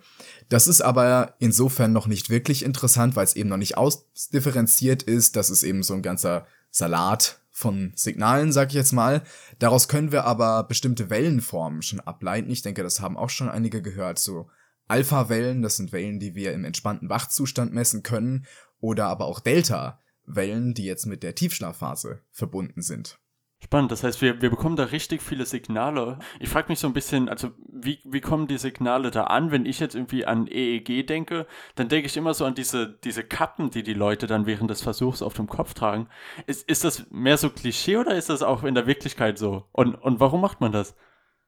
[0.49, 5.37] Das ist aber insofern noch nicht wirklich interessant, weil es eben noch nicht ausdifferenziert ist.
[5.37, 9.23] Das ist eben so ein ganzer Salat von Signalen, sag ich jetzt mal.
[9.59, 12.51] Daraus können wir aber bestimmte Wellenformen schon ableiten.
[12.51, 14.19] Ich denke, das haben auch schon einige gehört.
[14.19, 14.51] So
[14.89, 18.47] Alpha-Wellen, das sind Wellen, die wir im entspannten Wachzustand messen können.
[18.81, 23.19] Oder aber auch Delta-Wellen, die jetzt mit der Tiefschlafphase verbunden sind.
[23.59, 26.19] Spannend, das heißt, wir, wir bekommen da richtig viele Signale.
[26.41, 29.51] Ich frage mich so ein bisschen, also wie, wie kommen die Signale da an?
[29.51, 33.25] Wenn ich jetzt irgendwie an EEG denke, dann denke ich immer so an diese, diese
[33.25, 36.09] Kappen, die die Leute dann während des Versuchs auf dem Kopf tragen.
[36.47, 39.65] Ist, ist das mehr so Klischee oder ist das auch in der Wirklichkeit so?
[39.73, 40.95] Und, und warum macht man das?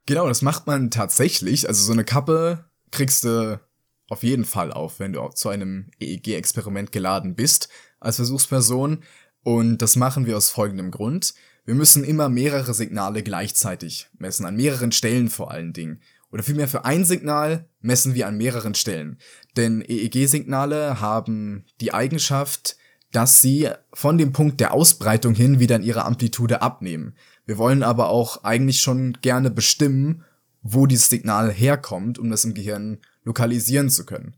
[0.06, 1.68] Genau, das macht man tatsächlich.
[1.68, 3.60] Also so eine Kappe kriegst du
[4.08, 7.68] auf jeden Fall auf, wenn du zu einem EEG-Experiment geladen bist
[8.00, 9.02] als Versuchsperson.
[9.44, 11.34] Und das machen wir aus folgendem Grund.
[11.68, 16.00] Wir müssen immer mehrere Signale gleichzeitig messen, an mehreren Stellen vor allen Dingen.
[16.32, 19.18] Oder vielmehr für ein Signal messen wir an mehreren Stellen.
[19.58, 22.78] Denn EEG-Signale haben die Eigenschaft,
[23.12, 27.14] dass sie von dem Punkt der Ausbreitung hin wieder in ihrer Amplitude abnehmen.
[27.44, 30.24] Wir wollen aber auch eigentlich schon gerne bestimmen,
[30.62, 34.36] wo dieses Signal herkommt, um das im Gehirn lokalisieren zu können.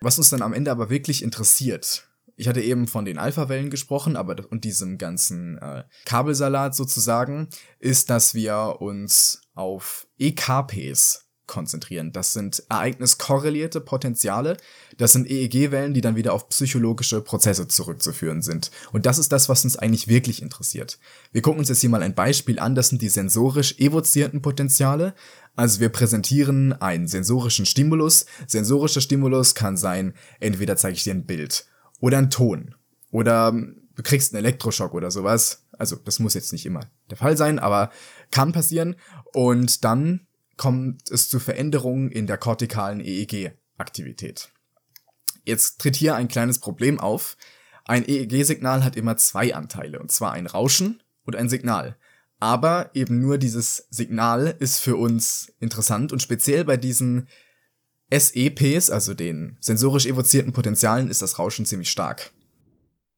[0.00, 4.16] Was uns dann am Ende aber wirklich interessiert, ich hatte eben von den Alpha-Wellen gesprochen,
[4.16, 12.12] aber und diesem ganzen äh, Kabelsalat sozusagen, ist, dass wir uns auf EKPs konzentrieren.
[12.12, 14.56] Das sind ereigniskorrelierte Potenziale.
[14.96, 18.70] Das sind EEG-Wellen, die dann wieder auf psychologische Prozesse zurückzuführen sind.
[18.92, 20.98] Und das ist das, was uns eigentlich wirklich interessiert.
[21.32, 22.74] Wir gucken uns jetzt hier mal ein Beispiel an.
[22.74, 25.14] Das sind die sensorisch evozierten Potenziale.
[25.54, 28.24] Also wir präsentieren einen sensorischen Stimulus.
[28.46, 31.66] Sensorischer Stimulus kann sein, entweder zeige ich dir ein Bild
[32.04, 32.74] oder ein Ton
[33.10, 35.64] oder du kriegst einen Elektroschock oder sowas.
[35.78, 37.90] Also das muss jetzt nicht immer der Fall sein, aber
[38.30, 38.96] kann passieren.
[39.32, 40.26] Und dann
[40.58, 44.52] kommt es zu Veränderungen in der kortikalen EEG-Aktivität.
[45.44, 47.38] Jetzt tritt hier ein kleines Problem auf.
[47.86, 51.96] Ein EEG-Signal hat immer zwei Anteile, und zwar ein Rauschen und ein Signal.
[52.38, 57.28] Aber eben nur dieses Signal ist für uns interessant und speziell bei diesen
[58.10, 62.32] SEPs, also den sensorisch evozierten Potenzialen, ist das Rauschen ziemlich stark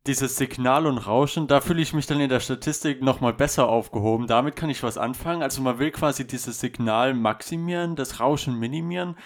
[0.07, 4.27] dieses Signal und Rauschen, da fühle ich mich dann in der Statistik nochmal besser aufgehoben.
[4.27, 5.43] Damit kann ich was anfangen.
[5.43, 9.17] Also man will quasi dieses Signal maximieren, das Rauschen minimieren.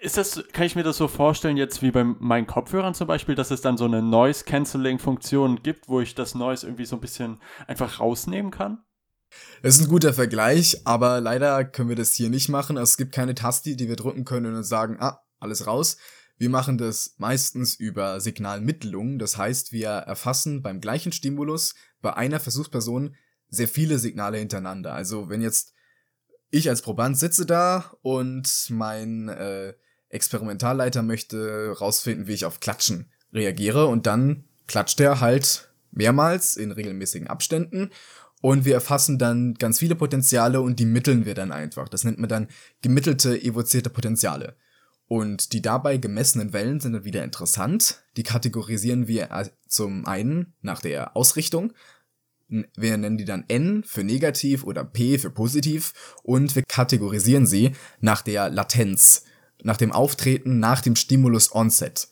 [0.00, 3.34] Ist das, kann ich mir das so vorstellen, jetzt wie bei meinen Kopfhörern zum Beispiel,
[3.34, 7.40] dass es dann so eine Noise-Canceling-Funktion gibt, wo ich das Noise irgendwie so ein bisschen
[7.66, 8.78] einfach rausnehmen kann?
[9.62, 12.76] Das ist ein guter Vergleich, aber leider können wir das hier nicht machen.
[12.76, 15.96] Also es gibt keine Taste, die wir drücken können und sagen, ah, alles raus.
[16.36, 22.40] Wir machen das meistens über Signalmittelung, das heißt, wir erfassen beim gleichen Stimulus bei einer
[22.40, 23.14] Versuchsperson
[23.48, 24.92] sehr viele Signale hintereinander.
[24.92, 25.72] Also wenn jetzt
[26.50, 29.74] ich als Proband sitze da und mein äh,
[30.08, 36.72] Experimentalleiter möchte rausfinden, wie ich auf Klatschen reagiere und dann klatscht er halt mehrmals in
[36.72, 37.90] regelmäßigen Abständen
[38.44, 41.88] und wir erfassen dann ganz viele Potenziale und die mitteln wir dann einfach.
[41.88, 42.48] Das nennt man dann
[42.82, 44.58] gemittelte evozierte Potenziale.
[45.06, 48.02] Und die dabei gemessenen Wellen sind dann wieder interessant.
[48.18, 51.72] Die kategorisieren wir äh, zum einen nach der Ausrichtung.
[52.76, 57.72] Wir nennen die dann N für negativ oder P für positiv und wir kategorisieren sie
[58.00, 59.24] nach der Latenz,
[59.62, 62.08] nach dem Auftreten nach dem Stimulus Onset.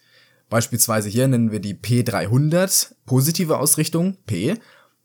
[0.48, 4.56] Beispielsweise hier nennen wir die P300 positive Ausrichtung, P,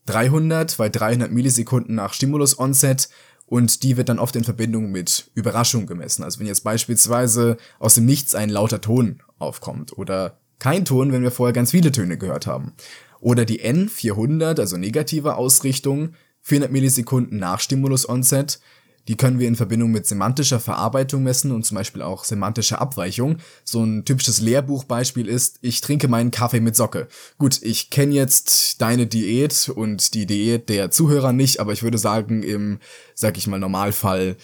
[0.07, 3.09] 300 bei 300 Millisekunden nach Stimulus Onset
[3.45, 6.23] und die wird dann oft in Verbindung mit Überraschung gemessen.
[6.23, 11.23] Also wenn jetzt beispielsweise aus dem Nichts ein lauter Ton aufkommt oder kein Ton, wenn
[11.23, 12.73] wir vorher ganz viele Töne gehört haben.
[13.19, 18.59] Oder die N400, also negative Ausrichtung, 400 Millisekunden nach Stimulus Onset
[19.07, 23.37] die können wir in Verbindung mit semantischer Verarbeitung messen und zum Beispiel auch semantische Abweichung.
[23.63, 27.07] So ein typisches Lehrbuchbeispiel ist, ich trinke meinen Kaffee mit Socke.
[27.37, 31.97] Gut, ich kenne jetzt deine Diät und die Diät der Zuhörer nicht, aber ich würde
[31.97, 32.79] sagen, im,
[33.13, 34.35] sag ich mal, Normalfall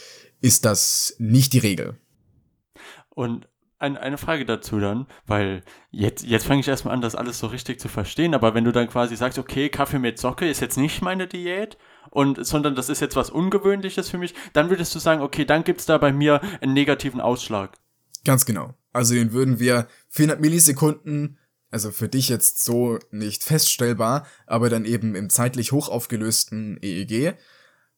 [0.42, 1.96] ist das nicht die Regel.
[3.10, 3.48] Und
[3.80, 7.48] ein, eine Frage dazu dann, weil jetzt, jetzt fange ich erstmal an, das alles so
[7.48, 10.78] richtig zu verstehen, aber wenn du dann quasi sagst, okay, Kaffee mit Socke ist jetzt
[10.78, 11.78] nicht meine Diät,
[12.14, 15.64] und sondern das ist jetzt was Ungewöhnliches für mich, dann würdest du sagen, okay, dann
[15.64, 17.78] gibt es da bei mir einen negativen Ausschlag.
[18.24, 18.76] Ganz genau.
[18.94, 21.40] Also den würden wir 400 Millisekunden,
[21.72, 27.36] also für dich jetzt so nicht feststellbar, aber dann eben im zeitlich hoch aufgelösten EEG,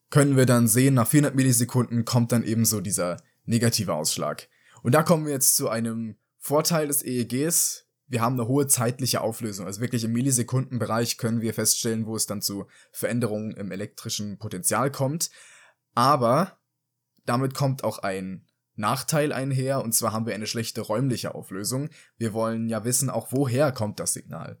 [0.08, 4.48] können wir dann sehen, nach 400 Millisekunden kommt dann eben so dieser negative Ausschlag.
[4.82, 9.20] Und da kommen wir jetzt zu einem Vorteil des EEGs, wir haben eine hohe zeitliche
[9.20, 9.66] Auflösung.
[9.66, 14.90] Also wirklich im Millisekundenbereich können wir feststellen, wo es dann zu Veränderungen im elektrischen Potenzial
[14.90, 15.30] kommt.
[15.94, 16.58] Aber
[17.24, 21.88] damit kommt auch ein Nachteil einher, und zwar haben wir eine schlechte räumliche Auflösung.
[22.18, 24.60] Wir wollen ja wissen, auch woher kommt das Signal.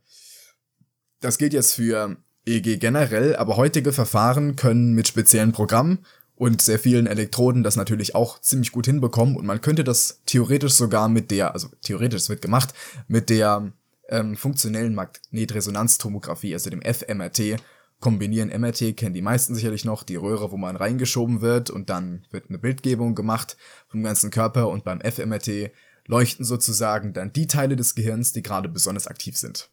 [1.20, 6.78] Das gilt jetzt für EEG generell, aber heutige Verfahren können mit speziellen Programmen und sehr
[6.78, 11.30] vielen Elektroden das natürlich auch ziemlich gut hinbekommen und man könnte das theoretisch sogar mit
[11.30, 12.74] der, also theoretisch wird gemacht,
[13.08, 13.72] mit der
[14.08, 17.60] ähm, funktionellen Magnetresonanztomographie, also dem fMRT,
[18.00, 18.50] kombinieren.
[18.50, 22.48] MRT kennen die meisten sicherlich noch, die Röhre, wo man reingeschoben wird und dann wird
[22.48, 23.56] eine Bildgebung gemacht
[23.88, 25.72] vom ganzen Körper und beim fMRT
[26.06, 29.70] leuchten sozusagen dann die Teile des Gehirns, die gerade besonders aktiv sind.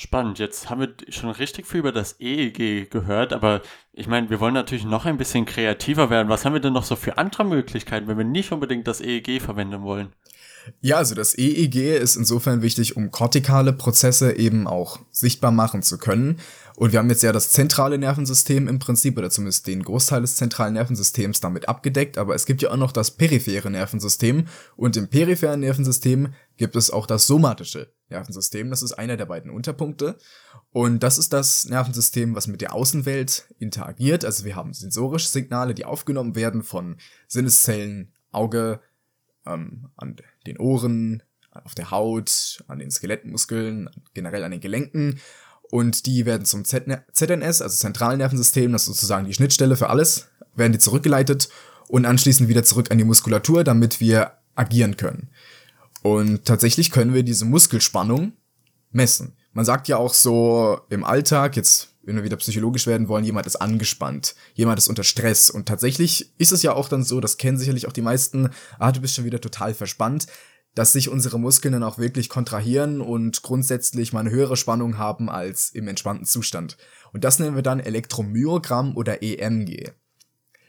[0.00, 0.38] Spannend.
[0.38, 3.60] Jetzt haben wir schon richtig viel über das EEG gehört, aber
[3.92, 6.30] ich meine, wir wollen natürlich noch ein bisschen kreativer werden.
[6.30, 9.42] Was haben wir denn noch so für andere Möglichkeiten, wenn wir nicht unbedingt das EEG
[9.42, 10.14] verwenden wollen?
[10.80, 15.98] Ja, also das EEG ist insofern wichtig, um kortikale Prozesse eben auch sichtbar machen zu
[15.98, 16.38] können.
[16.76, 20.36] Und wir haben jetzt ja das zentrale Nervensystem im Prinzip, oder zumindest den Großteil des
[20.36, 24.46] zentralen Nervensystems damit abgedeckt, aber es gibt ja auch noch das periphere Nervensystem.
[24.76, 28.70] Und im peripheren Nervensystem gibt es auch das somatische Nervensystem.
[28.70, 30.18] Das ist einer der beiden Unterpunkte.
[30.72, 34.24] Und das ist das Nervensystem, was mit der Außenwelt interagiert.
[34.24, 36.96] Also wir haben sensorische Signale, die aufgenommen werden von
[37.28, 38.80] Sinneszellen, Auge,
[39.46, 45.20] ähm, an den Ohren, auf der Haut, an den Skelettmuskeln, generell an den Gelenken.
[45.70, 50.72] Und die werden zum ZNS, also Zentralnervensystem, das ist sozusagen die Schnittstelle für alles, werden
[50.72, 51.48] die zurückgeleitet
[51.88, 55.30] und anschließend wieder zurück an die Muskulatur, damit wir agieren können.
[56.02, 58.32] Und tatsächlich können wir diese Muskelspannung
[58.90, 59.36] messen.
[59.52, 63.46] Man sagt ja auch so im Alltag, jetzt wenn wir wieder psychologisch werden wollen, jemand
[63.46, 65.50] ist angespannt, jemand ist unter Stress.
[65.50, 68.90] Und tatsächlich ist es ja auch dann so, das kennen sicherlich auch die meisten, ah,
[68.90, 70.26] du bist schon wieder total verspannt,
[70.74, 75.28] dass sich unsere Muskeln dann auch wirklich kontrahieren und grundsätzlich mal eine höhere Spannung haben
[75.28, 76.78] als im entspannten Zustand.
[77.12, 79.90] Und das nennen wir dann Elektromyogramm oder EMG.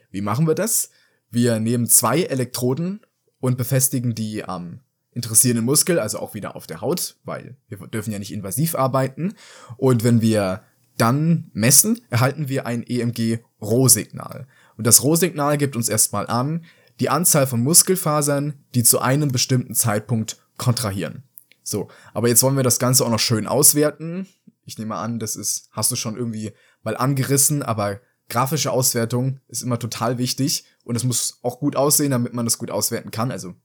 [0.10, 0.90] Wie machen wir das?
[1.30, 3.02] Wir nehmen zwei Elektroden
[3.40, 4.82] und befestigen die am
[5.14, 9.34] interessierenden Muskel, also auch wieder auf der Haut, weil wir dürfen ja nicht invasiv arbeiten.
[9.78, 10.64] Und wenn wir
[10.98, 14.48] dann messen, erhalten wir ein EMG-Rohsignal.
[14.78, 16.66] Und das Rohsignal gibt uns erstmal an,
[17.00, 21.24] die Anzahl von Muskelfasern, die zu einem bestimmten Zeitpunkt kontrahieren.
[21.64, 24.28] So, aber jetzt wollen wir das Ganze auch noch schön auswerten.
[24.66, 26.52] Ich nehme an, das ist, hast du schon irgendwie
[26.84, 32.12] mal angerissen, aber grafische Auswertung ist immer total wichtig und es muss auch gut aussehen,
[32.12, 33.32] damit man das gut auswerten kann.
[33.32, 33.56] Also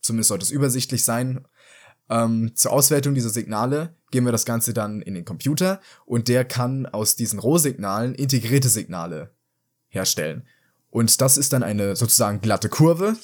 [0.00, 1.46] zumindest sollte es übersichtlich sein.
[2.08, 6.44] Ähm, zur Auswertung dieser Signale geben wir das Ganze dann in den Computer und der
[6.44, 9.30] kann aus diesen Rohsignalen integrierte Signale
[9.88, 10.46] herstellen.
[10.90, 13.16] Und das ist dann eine sozusagen glatte Kurve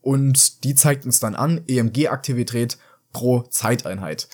[0.00, 2.78] und die zeigt uns dann an EMG-Aktivität
[3.12, 4.28] pro Zeiteinheit.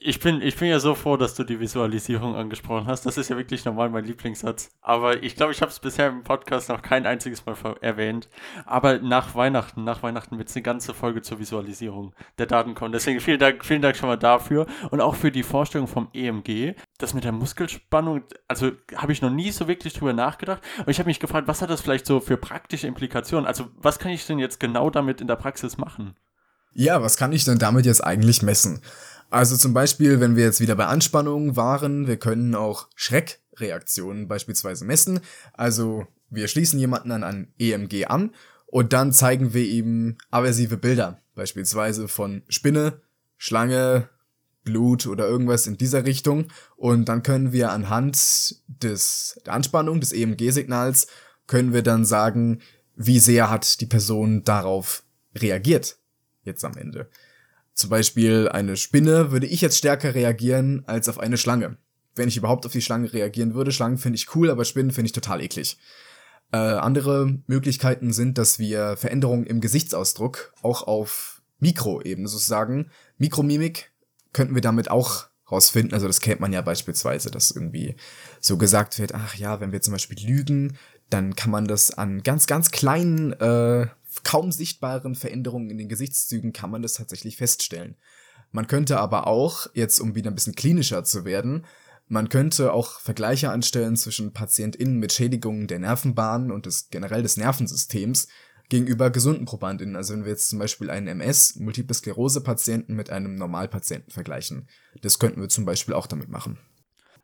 [0.00, 3.04] Ich bin, ich bin ja so froh, dass du die Visualisierung angesprochen hast.
[3.04, 4.70] Das ist ja wirklich normal mein Lieblingssatz.
[4.80, 8.28] Aber ich glaube, ich habe es bisher im Podcast noch kein einziges Mal erwähnt.
[8.64, 12.92] Aber nach Weihnachten, nach Weihnachten wird es eine ganze Folge zur Visualisierung der Daten kommen.
[12.92, 14.66] Deswegen vielen Dank, vielen Dank schon mal dafür.
[14.90, 16.74] Und auch für die Vorstellung vom EMG.
[16.98, 20.62] Das mit der Muskelspannung, also habe ich noch nie so wirklich drüber nachgedacht.
[20.78, 23.46] Und ich habe mich gefragt, was hat das vielleicht so für praktische Implikationen?
[23.46, 26.14] Also was kann ich denn jetzt genau damit in der Praxis machen?
[26.72, 28.82] Ja, was kann ich denn damit jetzt eigentlich messen?
[29.30, 34.84] Also zum Beispiel, wenn wir jetzt wieder bei Anspannung waren, wir können auch Schreckreaktionen beispielsweise
[34.84, 35.20] messen.
[35.52, 38.34] Also wir schließen jemanden an ein EMG an
[38.66, 43.00] und dann zeigen wir ihm aversive Bilder, beispielsweise von Spinne,
[43.36, 44.08] Schlange,
[44.64, 46.48] Blut oder irgendwas in dieser Richtung.
[46.76, 51.06] Und dann können wir anhand des, der Anspannung des EMG-Signals
[51.46, 52.60] können wir dann sagen,
[52.94, 55.02] wie sehr hat die Person darauf
[55.34, 55.98] reagiert
[56.42, 57.08] jetzt am Ende.
[57.78, 61.76] Zum Beispiel eine Spinne würde ich jetzt stärker reagieren als auf eine Schlange.
[62.16, 63.70] Wenn ich überhaupt auf die Schlange reagieren würde.
[63.70, 65.78] Schlangen finde ich cool, aber Spinnen finde ich total eklig.
[66.50, 73.92] Äh, andere Möglichkeiten sind, dass wir Veränderungen im Gesichtsausdruck auch auf Mikroebene sozusagen, Mikromimik,
[74.32, 75.94] könnten wir damit auch rausfinden.
[75.94, 77.94] Also das kennt man ja beispielsweise, dass irgendwie
[78.40, 80.76] so gesagt wird, ach ja, wenn wir zum Beispiel lügen,
[81.10, 83.86] dann kann man das an ganz, ganz kleinen äh,
[84.22, 87.96] kaum sichtbaren Veränderungen in den Gesichtszügen kann man das tatsächlich feststellen.
[88.50, 91.66] Man könnte aber auch, jetzt um wieder ein bisschen klinischer zu werden,
[92.08, 97.36] man könnte auch Vergleiche anstellen zwischen PatientInnen mit Schädigungen der Nervenbahnen und des, generell des
[97.36, 98.28] Nervensystems
[98.70, 99.96] gegenüber gesunden ProbandInnen.
[99.96, 104.68] Also wenn wir jetzt zum Beispiel einen MS, Multiple Sklerose-Patienten mit einem Normalpatienten vergleichen.
[105.02, 106.58] Das könnten wir zum Beispiel auch damit machen.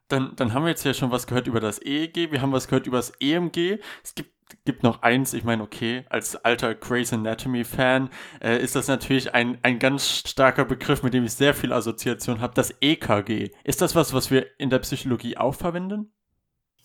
[0.08, 2.68] Dann, dann haben wir jetzt ja schon was gehört über das EEG, wir haben was
[2.68, 3.78] gehört über das EMG.
[4.02, 4.33] Es gibt
[4.64, 9.58] gibt noch eins, ich meine, okay, als alter Grey's Anatomy-Fan äh, ist das natürlich ein,
[9.62, 13.50] ein ganz starker Begriff, mit dem ich sehr viel Assoziation habe, das EKG.
[13.64, 16.12] Ist das was, was wir in der Psychologie auch verwenden?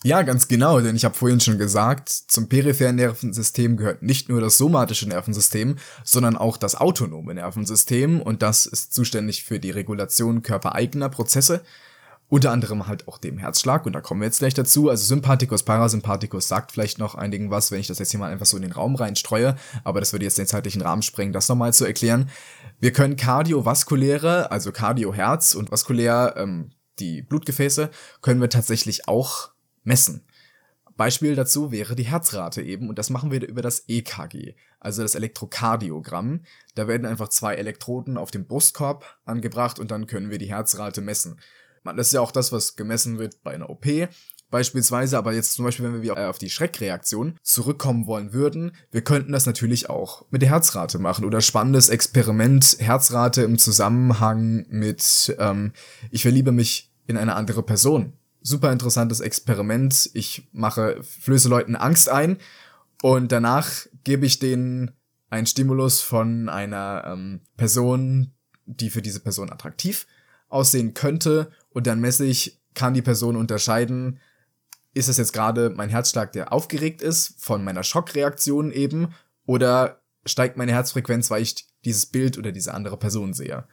[0.06, 4.40] Ja, ganz genau, denn ich habe vorhin schon gesagt, zum peripheren Nervensystem gehört nicht nur
[4.40, 10.42] das somatische Nervensystem, sondern auch das autonome Nervensystem und das ist zuständig für die Regulation
[10.42, 11.64] körpereigener Prozesse
[12.30, 14.90] unter anderem halt auch dem Herzschlag, und da kommen wir jetzt gleich dazu.
[14.90, 18.46] Also Sympathikus, Parasympathikus sagt vielleicht noch einigen was, wenn ich das jetzt hier mal einfach
[18.46, 21.74] so in den Raum reinstreue, aber das würde jetzt den zeitlichen Rahmen sprengen, das nochmal
[21.74, 22.30] zu erklären.
[22.80, 27.90] Wir können kardiovaskuläre, also Kardioherz und vaskulär, ähm, die Blutgefäße,
[28.22, 29.50] können wir tatsächlich auch
[29.84, 30.24] messen.
[31.00, 35.16] Beispiel dazu wäre die Herzrate eben, und das machen wir über das EKG, also das
[35.16, 36.42] Elektrokardiogramm.
[36.76, 41.00] Da werden einfach zwei Elektroden auf dem Brustkorb angebracht und dann können wir die Herzrate
[41.00, 41.40] messen.
[41.94, 43.86] Das ist ja auch das, was gemessen wird bei einer OP.
[44.52, 49.04] Beispielsweise, aber jetzt zum Beispiel, wenn wir äh, auf die Schreckreaktion zurückkommen wollen würden, wir
[49.04, 55.36] könnten das natürlich auch mit der Herzrate machen oder spannendes Experiment, Herzrate im Zusammenhang mit
[55.38, 55.74] ähm,
[56.10, 58.14] ich verliebe mich in eine andere Person.
[58.42, 60.10] Super interessantes Experiment.
[60.14, 62.38] Ich mache, flöße Leuten Angst ein
[63.04, 63.70] und danach
[64.04, 64.92] gebe ich denen
[65.30, 68.34] einen Stimulus von einer ähm, Person,
[68.66, 70.08] die für diese Person attraktiv
[70.48, 74.20] aussehen könnte und dann messe ich, kann die Person unterscheiden,
[74.94, 79.14] ist es jetzt gerade mein Herzschlag, der aufgeregt ist von meiner Schockreaktion eben
[79.46, 83.66] oder steigt meine Herzfrequenz, weil ich dieses Bild oder diese andere Person sehe.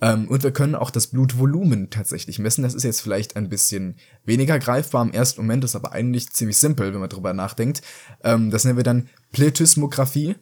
[0.00, 2.62] Ähm, und wir können auch das Blutvolumen tatsächlich messen.
[2.62, 6.58] Das ist jetzt vielleicht ein bisschen weniger greifbar im ersten Moment, ist aber eigentlich ziemlich
[6.58, 7.80] simpel, wenn man drüber nachdenkt.
[8.22, 10.36] Ähm, das nennen wir dann Plethysmographie.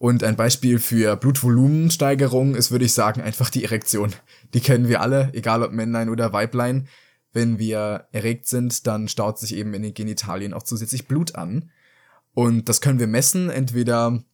[0.00, 4.14] Und ein Beispiel für Blutvolumensteigerung ist, würde ich sagen, einfach die Erektion.
[4.54, 6.88] Die kennen wir alle, egal ob Männlein oder Weiblein.
[7.34, 11.70] Wenn wir erregt sind, dann staut sich eben in den Genitalien auch zusätzlich Blut an.
[12.32, 14.24] Und das können wir messen, entweder,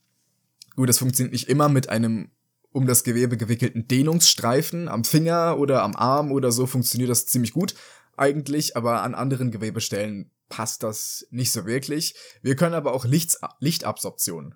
[0.76, 2.30] gut, das funktioniert nicht immer mit einem
[2.70, 7.52] um das Gewebe gewickelten Dehnungsstreifen am Finger oder am Arm oder so funktioniert das ziemlich
[7.52, 7.74] gut
[8.16, 12.14] eigentlich, aber an anderen Gewebestellen passt das nicht so wirklich.
[12.40, 14.54] Wir können aber auch Lichts Lichtabsorption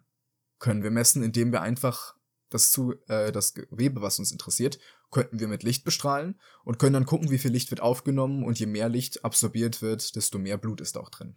[0.61, 2.15] können wir messen, indem wir einfach
[2.51, 4.79] das, zu, äh, das Gewebe, was uns interessiert,
[5.11, 8.59] könnten wir mit Licht bestrahlen und können dann gucken, wie viel Licht wird aufgenommen und
[8.61, 11.35] je mehr Licht absorbiert wird, desto mehr Blut ist auch drin.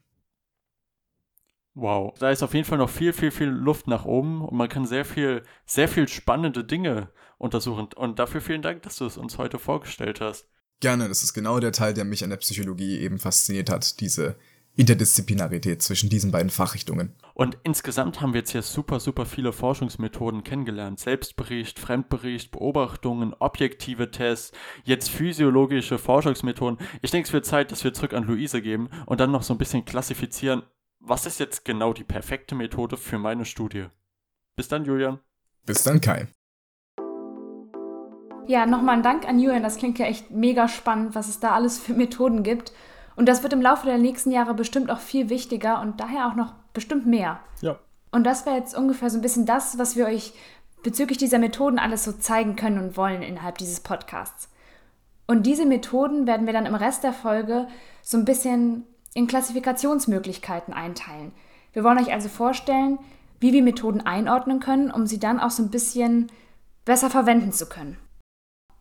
[1.75, 4.69] Wow, da ist auf jeden Fall noch viel, viel, viel Luft nach oben und man
[4.69, 7.09] kann sehr viel, sehr viel spannende Dinge
[7.39, 7.87] untersuchen.
[7.95, 10.47] Und dafür vielen Dank, dass du es uns heute vorgestellt hast.
[10.81, 14.35] Gerne, das ist genau der Teil, der mich an der Psychologie eben fasziniert hat, diese
[14.75, 17.13] Interdisziplinarität zwischen diesen beiden Fachrichtungen.
[17.35, 20.99] Und insgesamt haben wir jetzt hier super, super viele Forschungsmethoden kennengelernt.
[20.99, 24.51] Selbstbericht, Fremdbericht, Beobachtungen, objektive Tests,
[24.83, 26.79] jetzt physiologische Forschungsmethoden.
[27.01, 29.53] Ich denke, es wird Zeit, dass wir zurück an Luise geben und dann noch so
[29.53, 30.63] ein bisschen klassifizieren,
[30.99, 33.87] was ist jetzt genau die perfekte Methode für meine Studie?
[34.55, 35.19] Bis dann, Julian.
[35.65, 36.27] Bis dann, Kai.
[38.47, 39.63] Ja, nochmal ein Dank an Julian.
[39.63, 42.73] Das klingt ja echt mega spannend, was es da alles für Methoden gibt.
[43.15, 46.35] Und das wird im Laufe der nächsten Jahre bestimmt auch viel wichtiger und daher auch
[46.35, 47.39] noch bestimmt mehr.
[47.61, 47.77] Ja.
[48.11, 50.33] Und das wäre jetzt ungefähr so ein bisschen das, was wir euch
[50.83, 54.49] bezüglich dieser Methoden alles so zeigen können und wollen innerhalb dieses Podcasts.
[55.25, 57.67] Und diese Methoden werden wir dann im Rest der Folge
[58.01, 61.31] so ein bisschen in Klassifikationsmöglichkeiten einteilen.
[61.71, 62.99] Wir wollen euch also vorstellen,
[63.39, 66.31] wie wir Methoden einordnen können, um sie dann auch so ein bisschen
[66.85, 67.97] besser verwenden zu können.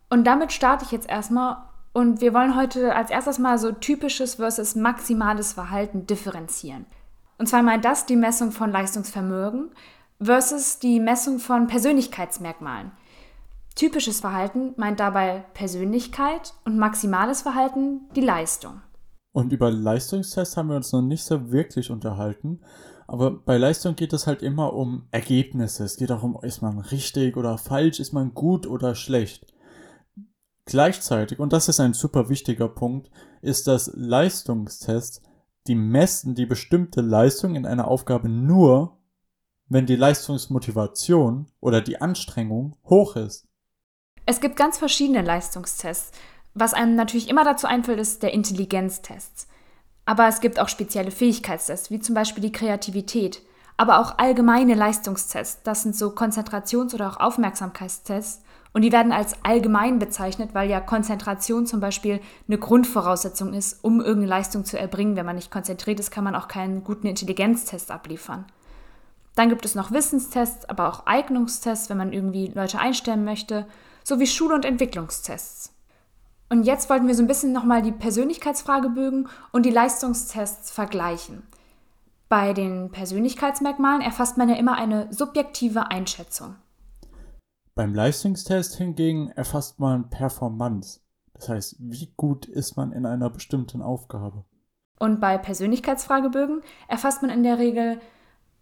[0.09, 1.57] Und damit starte ich jetzt erstmal
[1.93, 6.85] und wir wollen heute als erstes mal so typisches versus maximales Verhalten differenzieren.
[7.37, 9.71] Und zwar meint das die Messung von Leistungsvermögen
[10.21, 12.91] versus die Messung von Persönlichkeitsmerkmalen.
[13.75, 18.81] Typisches Verhalten meint dabei Persönlichkeit und maximales Verhalten die Leistung.
[19.31, 22.61] Und über Leistungstests haben wir uns noch nicht so wirklich unterhalten.
[23.07, 25.83] Aber bei Leistung geht es halt immer um Ergebnisse.
[25.83, 29.52] Es geht auch um, ist man richtig oder falsch, ist man gut oder schlecht.
[30.65, 33.09] Gleichzeitig, und das ist ein super wichtiger Punkt,
[33.41, 35.21] ist, dass Leistungstests
[35.67, 38.97] die messen die bestimmte Leistung in einer Aufgabe nur,
[39.67, 43.47] wenn die Leistungsmotivation oder die Anstrengung hoch ist.
[44.25, 46.11] Es gibt ganz verschiedene Leistungstests.
[46.53, 49.47] Was einem natürlich immer dazu einfällt, ist der Intelligenztest.
[50.05, 53.41] Aber es gibt auch spezielle Fähigkeitstests, wie zum Beispiel die Kreativität.
[53.77, 55.63] Aber auch allgemeine Leistungstests.
[55.63, 58.43] Das sind so Konzentrations- oder auch Aufmerksamkeitstests.
[58.73, 63.99] Und die werden als allgemein bezeichnet, weil ja Konzentration zum Beispiel eine Grundvoraussetzung ist, um
[63.99, 65.15] irgendeine Leistung zu erbringen.
[65.15, 68.45] Wenn man nicht konzentriert ist, kann man auch keinen guten Intelligenztest abliefern.
[69.35, 73.67] Dann gibt es noch Wissenstests, aber auch Eignungstests, wenn man irgendwie Leute einstellen möchte,
[74.03, 75.71] sowie Schul- und Entwicklungstests.
[76.49, 81.43] Und jetzt wollten wir so ein bisschen nochmal die Persönlichkeitsfragebögen und die Leistungstests vergleichen.
[82.29, 86.55] Bei den Persönlichkeitsmerkmalen erfasst man ja immer eine subjektive Einschätzung.
[87.75, 90.99] Beim Leistungstest hingegen erfasst man Performance.
[91.33, 94.45] Das heißt, wie gut ist man in einer bestimmten Aufgabe.
[94.99, 97.99] Und bei Persönlichkeitsfragebögen erfasst man in der Regel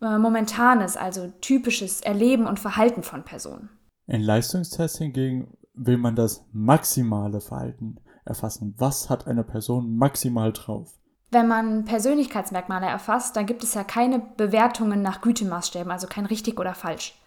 [0.01, 3.69] äh, momentanes, also typisches Erleben und Verhalten von Personen.
[4.07, 8.75] In Leistungstests hingegen will man das maximale Verhalten erfassen.
[8.77, 10.97] Was hat eine Person maximal drauf?
[11.31, 16.59] Wenn man Persönlichkeitsmerkmale erfasst, dann gibt es ja keine Bewertungen nach Gütemaßstäben, also kein richtig
[16.59, 17.20] oder falsch.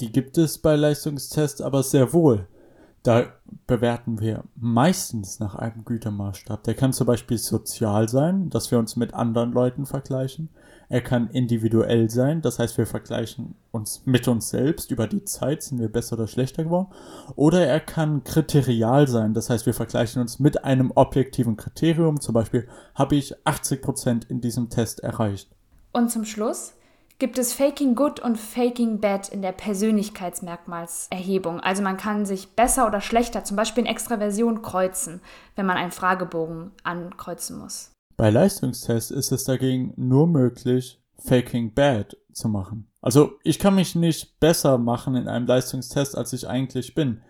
[0.00, 2.46] Die gibt es bei Leistungstests aber sehr wohl.
[3.02, 3.32] Da
[3.66, 6.64] bewerten wir meistens nach einem Gütemaßstab.
[6.64, 10.50] Der kann zum Beispiel sozial sein, dass wir uns mit anderen Leuten vergleichen.
[10.90, 15.62] Er kann individuell sein, das heißt, wir vergleichen uns mit uns selbst über die Zeit,
[15.62, 16.88] sind wir besser oder schlechter geworden.
[17.36, 22.34] Oder er kann kriterial sein, das heißt, wir vergleichen uns mit einem objektiven Kriterium, zum
[22.34, 25.48] Beispiel habe ich 80% in diesem Test erreicht.
[25.92, 26.74] Und zum Schluss
[27.20, 31.60] gibt es Faking Good und Faking Bad in der Persönlichkeitsmerkmalserhebung.
[31.60, 35.20] Also man kann sich besser oder schlechter, zum Beispiel in Extraversion, kreuzen,
[35.54, 37.92] wenn man einen Fragebogen ankreuzen muss.
[38.16, 42.88] Bei Leistungstests ist es dagegen nur möglich, Faking Bad zu machen.
[43.02, 47.20] Also ich kann mich nicht besser machen in einem Leistungstest, als ich eigentlich bin.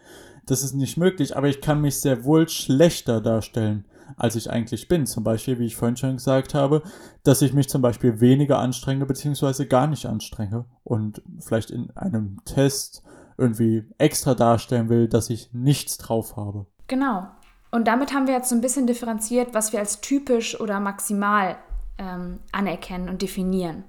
[0.47, 3.87] Das ist nicht möglich, aber ich kann mich sehr wohl schlechter darstellen
[4.17, 5.07] als ich eigentlich bin.
[5.07, 6.83] Zum Beispiel, wie ich vorhin schon gesagt habe,
[7.23, 12.45] dass ich mich zum Beispiel weniger anstrenge, beziehungsweise gar nicht anstrenge und vielleicht in einem
[12.45, 13.03] Test
[13.39, 16.67] irgendwie extra darstellen will, dass ich nichts drauf habe.
[16.89, 17.27] Genau.
[17.71, 21.57] Und damit haben wir jetzt so ein bisschen differenziert, was wir als typisch oder maximal
[21.99, 23.85] ähm, anerkennen und definieren.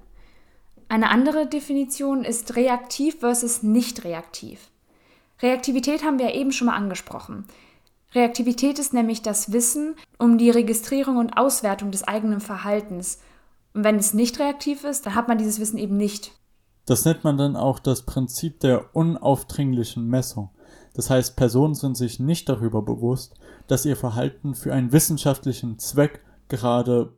[0.88, 4.70] Eine andere Definition ist reaktiv versus nicht reaktiv.
[5.40, 7.46] Reaktivität haben wir ja eben schon mal angesprochen.
[8.14, 13.18] Reaktivität ist nämlich das Wissen um die Registrierung und Auswertung des eigenen Verhaltens.
[13.74, 16.32] Und wenn es nicht reaktiv ist, dann hat man dieses Wissen eben nicht.
[16.84, 20.50] Das nennt man dann auch das Prinzip der unaufdringlichen Messung.
[20.94, 23.34] Das heißt, Personen sind sich nicht darüber bewusst,
[23.66, 27.16] dass ihr Verhalten für einen wissenschaftlichen Zweck gerade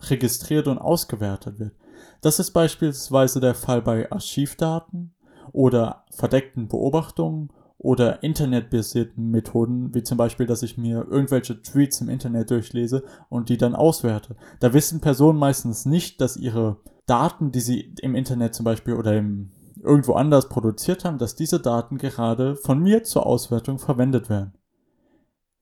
[0.00, 1.74] registriert und ausgewertet wird.
[2.20, 5.14] Das ist beispielsweise der Fall bei Archivdaten
[5.52, 7.50] oder verdeckten Beobachtungen
[7.82, 13.48] oder internetbasierten Methoden, wie zum Beispiel, dass ich mir irgendwelche Tweets im Internet durchlese und
[13.48, 14.36] die dann auswerte.
[14.60, 16.76] Da wissen Personen meistens nicht, dass ihre
[17.06, 19.50] Daten, die sie im Internet zum Beispiel oder im,
[19.82, 24.52] irgendwo anders produziert haben, dass diese Daten gerade von mir zur Auswertung verwendet werden.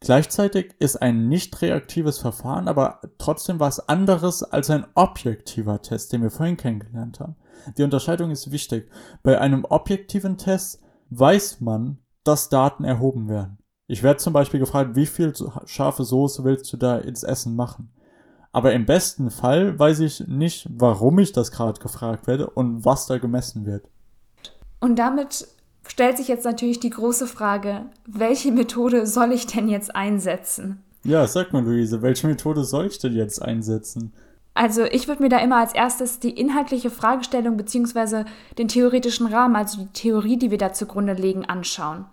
[0.01, 6.23] Gleichzeitig ist ein nicht reaktives Verfahren aber trotzdem was anderes als ein objektiver Test, den
[6.23, 7.37] wir vorhin kennengelernt haben.
[7.77, 8.91] Die Unterscheidung ist wichtig.
[9.23, 13.59] Bei einem objektiven Test weiß man, dass Daten erhoben werden.
[13.87, 15.33] Ich werde zum Beispiel gefragt, wie viel
[15.67, 17.91] scharfe Soße willst du da ins Essen machen?
[18.53, 23.07] Aber im besten Fall weiß ich nicht, warum ich das gerade gefragt werde und was
[23.07, 23.85] da gemessen wird.
[24.81, 25.47] Und damit
[25.87, 30.83] stellt sich jetzt natürlich die große Frage, welche Methode soll ich denn jetzt einsetzen?
[31.05, 34.13] Ja, sag mal, Luise, welche Methode soll ich denn jetzt einsetzen?
[34.55, 38.25] Also ich würde mir da immer als erstes die inhaltliche Fragestellung bzw.
[38.59, 42.07] den theoretischen Rahmen, also die Theorie, die wir da zugrunde legen, anschauen.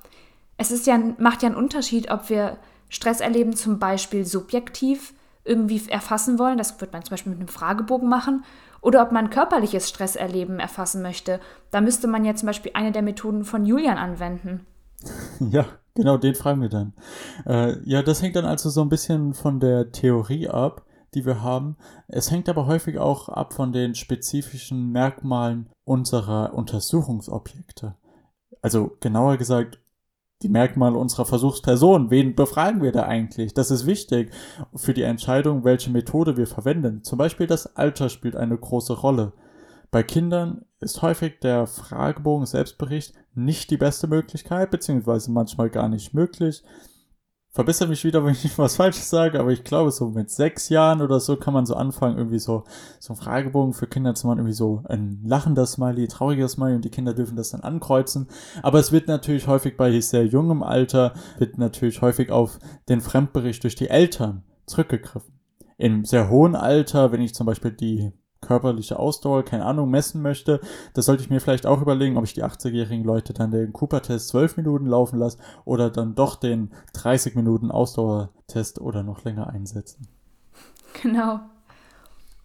[0.58, 2.58] Es ist ja, macht ja einen Unterschied, ob wir
[2.90, 5.14] Stress erleben zum Beispiel subjektiv
[5.44, 8.44] irgendwie erfassen wollen, das wird man zum Beispiel mit einem Fragebogen machen,
[8.82, 11.40] oder ob man körperliches Stresserleben erfassen möchte.
[11.72, 14.66] Da müsste man ja zum Beispiel eine der Methoden von Julian anwenden.
[15.40, 16.94] Ja, genau, den fragen wir dann.
[17.46, 21.42] Äh, ja, das hängt dann also so ein bisschen von der Theorie ab die wir
[21.42, 21.78] haben.
[22.08, 27.96] Es hängt aber häufig auch ab von den spezifischen Merkmalen unserer Untersuchungsobjekte.
[28.62, 29.80] Also genauer gesagt,
[30.44, 32.12] die Merkmale unserer Versuchsperson.
[32.12, 33.54] Wen befragen wir da eigentlich?
[33.54, 34.32] Das ist wichtig
[34.76, 37.04] für die Entscheidung, welche Methode wir verwenden.
[37.04, 39.34] Zum Beispiel das Alter spielt eine große Rolle.
[39.90, 46.14] Bei Kindern ist häufig der Fragebogen Selbstbericht nicht die beste Möglichkeit, beziehungsweise manchmal gar nicht
[46.14, 46.64] möglich
[47.58, 51.02] verbessere mich wieder, wenn ich was Falsches sage, aber ich glaube, so mit sechs Jahren
[51.02, 52.66] oder so kann man so anfangen, irgendwie so,
[53.00, 56.86] so einen Fragebogen für Kinder zu machen, irgendwie so ein lachender Smiley, trauriger Smiley und
[56.86, 58.28] die Kinder dürfen das dann ankreuzen.
[58.62, 63.64] Aber es wird natürlich häufig bei sehr jungem Alter, wird natürlich häufig auf den Fremdbericht
[63.64, 65.34] durch die Eltern zurückgegriffen.
[65.80, 68.12] Im sehr hohen Alter, wenn ich zum Beispiel die
[68.42, 70.60] körperliche Ausdauer, keine Ahnung, messen möchte,
[70.94, 74.30] das sollte ich mir vielleicht auch überlegen, ob ich die 80-jährigen Leute dann den Cooper-Test
[74.30, 80.08] 12 Minuten laufen lasse oder dann doch den 30 Minuten Ausdauertest oder noch länger einsetzen.
[81.02, 81.40] Genau.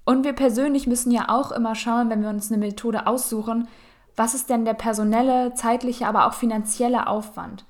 [0.05, 3.69] Und wir persönlich müssen ja auch immer schauen, wenn wir uns eine Methode aussuchen,
[4.17, 7.65] was ist denn der personelle, zeitliche, aber auch finanzielle Aufwand?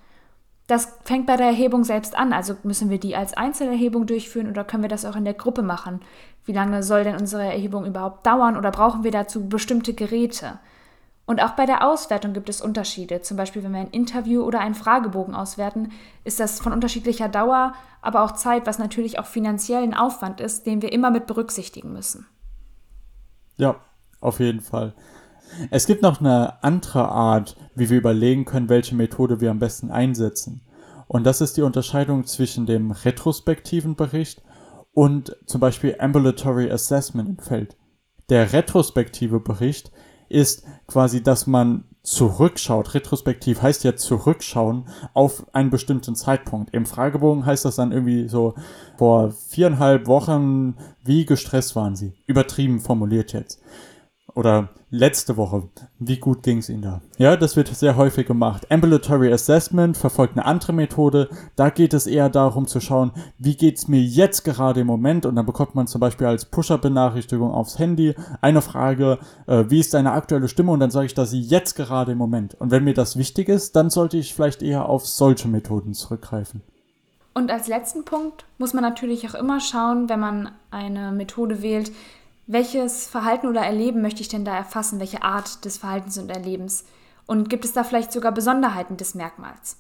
[0.67, 2.33] Das fängt bei der Erhebung selbst an.
[2.33, 5.63] Also müssen wir die als Einzelerhebung durchführen oder können wir das auch in der Gruppe
[5.63, 6.01] machen?
[6.45, 10.59] Wie lange soll denn unsere Erhebung überhaupt dauern oder brauchen wir dazu bestimmte Geräte?
[11.25, 13.23] Und auch bei der Auswertung gibt es Unterschiede.
[13.23, 15.93] Zum Beispiel, wenn wir ein Interview oder einen Fragebogen auswerten,
[16.25, 20.83] ist das von unterschiedlicher Dauer, aber auch Zeit, was natürlich auch finanziellen Aufwand ist, den
[20.83, 22.27] wir immer mit berücksichtigen müssen.
[23.57, 23.77] Ja,
[24.21, 24.95] auf jeden Fall.
[25.71, 29.91] Es gibt noch eine andere Art, wie wir überlegen können, welche Methode wir am besten
[29.91, 30.63] einsetzen.
[31.09, 34.43] Und das ist die Unterscheidung zwischen dem retrospektiven Bericht
[34.93, 37.77] und zum Beispiel Ambulatory Assessment im Feld.
[38.29, 39.93] Der retrospektive Bericht
[40.29, 42.95] ist quasi, dass man zurückschaut.
[42.95, 46.75] Retrospektiv heißt ja zurückschauen auf einen bestimmten Zeitpunkt.
[46.75, 48.55] Im Fragebogen heißt das dann irgendwie so
[48.97, 52.15] vor viereinhalb Wochen, wie gestresst waren sie?
[52.27, 53.63] Übertrieben formuliert jetzt
[54.35, 55.65] oder letzte Woche,
[55.99, 57.01] wie gut ging es Ihnen da?
[57.17, 58.71] Ja, das wird sehr häufig gemacht.
[58.71, 61.29] Ambulatory Assessment verfolgt eine andere Methode.
[61.57, 65.27] Da geht es eher darum zu schauen, wie geht es mir jetzt gerade im Moment?
[65.27, 69.95] Und dann bekommt man zum Beispiel als Push-Up-Benachrichtigung aufs Handy eine Frage, äh, wie ist
[69.95, 70.73] deine aktuelle Stimme?
[70.73, 72.55] Und dann sage ich sie jetzt gerade im Moment.
[72.61, 76.63] Und wenn mir das wichtig ist, dann sollte ich vielleicht eher auf solche Methoden zurückgreifen.
[77.35, 81.91] Und als letzten Punkt muss man natürlich auch immer schauen, wenn man eine Methode wählt,
[82.47, 85.01] welches Verhalten oder Erleben möchte ich denn da erfassen?
[85.01, 86.85] Welche Art des Verhaltens und Erlebens?
[87.27, 89.77] Und gibt es da vielleicht sogar Besonderheiten des Merkmals?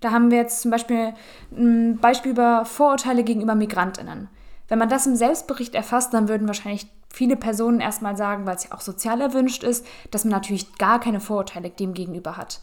[0.00, 1.14] Da haben wir jetzt zum Beispiel
[1.52, 4.28] ein Beispiel über Vorurteile gegenüber Migrantinnen.
[4.68, 8.64] Wenn man das im Selbstbericht erfasst, dann würden wahrscheinlich viele Personen erstmal sagen, weil es
[8.64, 12.60] ja auch sozial erwünscht ist, dass man natürlich gar keine Vorurteile dem gegenüber hat.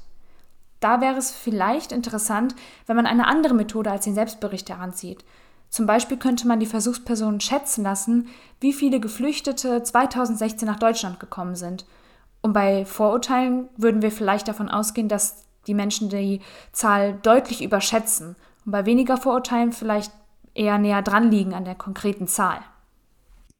[0.81, 2.55] Da wäre es vielleicht interessant,
[2.87, 5.23] wenn man eine andere Methode als den Selbstbericht heranzieht.
[5.71, 8.27] Zum Beispiel könnte man die Versuchspersonen schätzen lassen,
[8.59, 11.85] wie viele Geflüchtete 2016 nach Deutschland gekommen sind.
[12.41, 16.41] Und bei Vorurteilen würden wir vielleicht davon ausgehen, dass die Menschen die
[16.73, 20.11] Zahl deutlich überschätzen und bei weniger Vorurteilen vielleicht
[20.53, 22.59] eher näher dran liegen an der konkreten Zahl.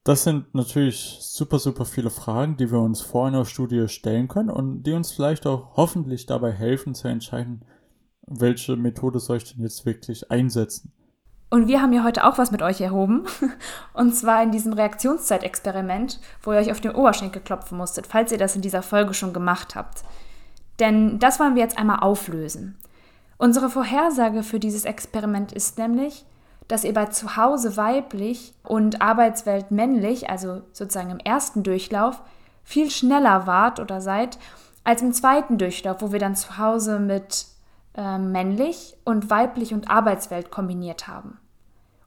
[0.04, 4.50] Das sind natürlich super, super viele Fragen, die wir uns vor einer Studie stellen können
[4.50, 7.64] und die uns vielleicht auch hoffentlich dabei helfen zu entscheiden,
[8.28, 10.92] welche Methode soll ich denn jetzt wirklich einsetzen.
[11.52, 13.26] Und wir haben ja heute auch was mit euch erhoben.
[13.94, 18.38] Und zwar in diesem Reaktionszeitexperiment, wo ihr euch auf den Oberschenkel klopfen musstet, falls ihr
[18.38, 20.06] das in dieser Folge schon gemacht habt.
[20.80, 22.78] Denn das wollen wir jetzt einmal auflösen.
[23.38, 26.26] Unsere Vorhersage für dieses Experiment ist nämlich,
[26.70, 32.22] dass ihr bei Zuhause weiblich und Arbeitswelt männlich, also sozusagen im ersten Durchlauf,
[32.64, 34.40] viel schneller wart oder seid
[34.86, 37.46] als im zweiten Durchlauf, wo wir dann zu Hause mit
[37.96, 41.38] äh, männlich und weiblich und Arbeitswelt kombiniert haben.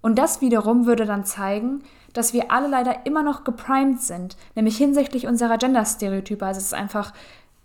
[0.00, 1.82] Und das wiederum würde dann zeigen,
[2.12, 6.44] dass wir alle leider immer noch geprimed sind, nämlich hinsichtlich unserer Gender-Stereotype.
[6.44, 7.12] Also es ist einfach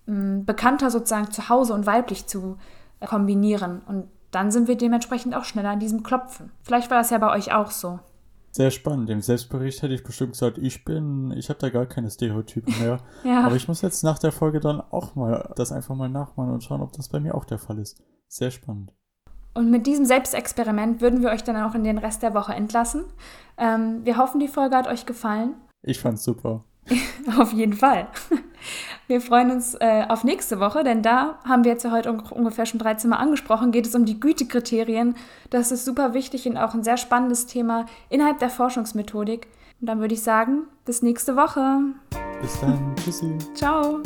[0.06, 2.58] mh, bekannter sozusagen zu Hause und weiblich zu
[3.00, 3.82] äh, kombinieren.
[3.88, 6.52] Und dann sind wir dementsprechend auch schneller an diesem Klopfen.
[6.64, 8.00] Vielleicht war das ja bei euch auch so.
[8.52, 9.10] Sehr spannend.
[9.10, 13.00] Im Selbstbericht hätte ich bestimmt gesagt, ich bin, ich habe da gar keine Stereotypen mehr.
[13.24, 13.44] Ja.
[13.46, 16.64] Aber ich muss jetzt nach der Folge dann auch mal das einfach mal nachmachen und
[16.64, 18.02] schauen, ob das bei mir auch der Fall ist.
[18.28, 18.92] Sehr spannend.
[19.54, 23.06] Und mit diesem Selbstexperiment würden wir euch dann auch in den Rest der Woche entlassen.
[23.58, 25.56] Ähm, wir hoffen, die Folge hat euch gefallen.
[25.82, 26.64] Ich fand's super.
[27.38, 28.08] Auf jeden Fall.
[29.08, 32.20] Wir freuen uns äh, auf nächste Woche, denn da haben wir jetzt ja heute un
[32.20, 35.16] ungefähr schon 13 Mal angesprochen, geht es um die Gütekriterien.
[35.50, 39.48] Das ist super wichtig und auch ein sehr spannendes Thema innerhalb der Forschungsmethodik.
[39.82, 41.80] Und dann würde ich sagen, bis nächste Woche.
[42.42, 42.96] Bis dann.
[42.98, 43.36] Tschüssi.
[43.56, 44.02] Ciao.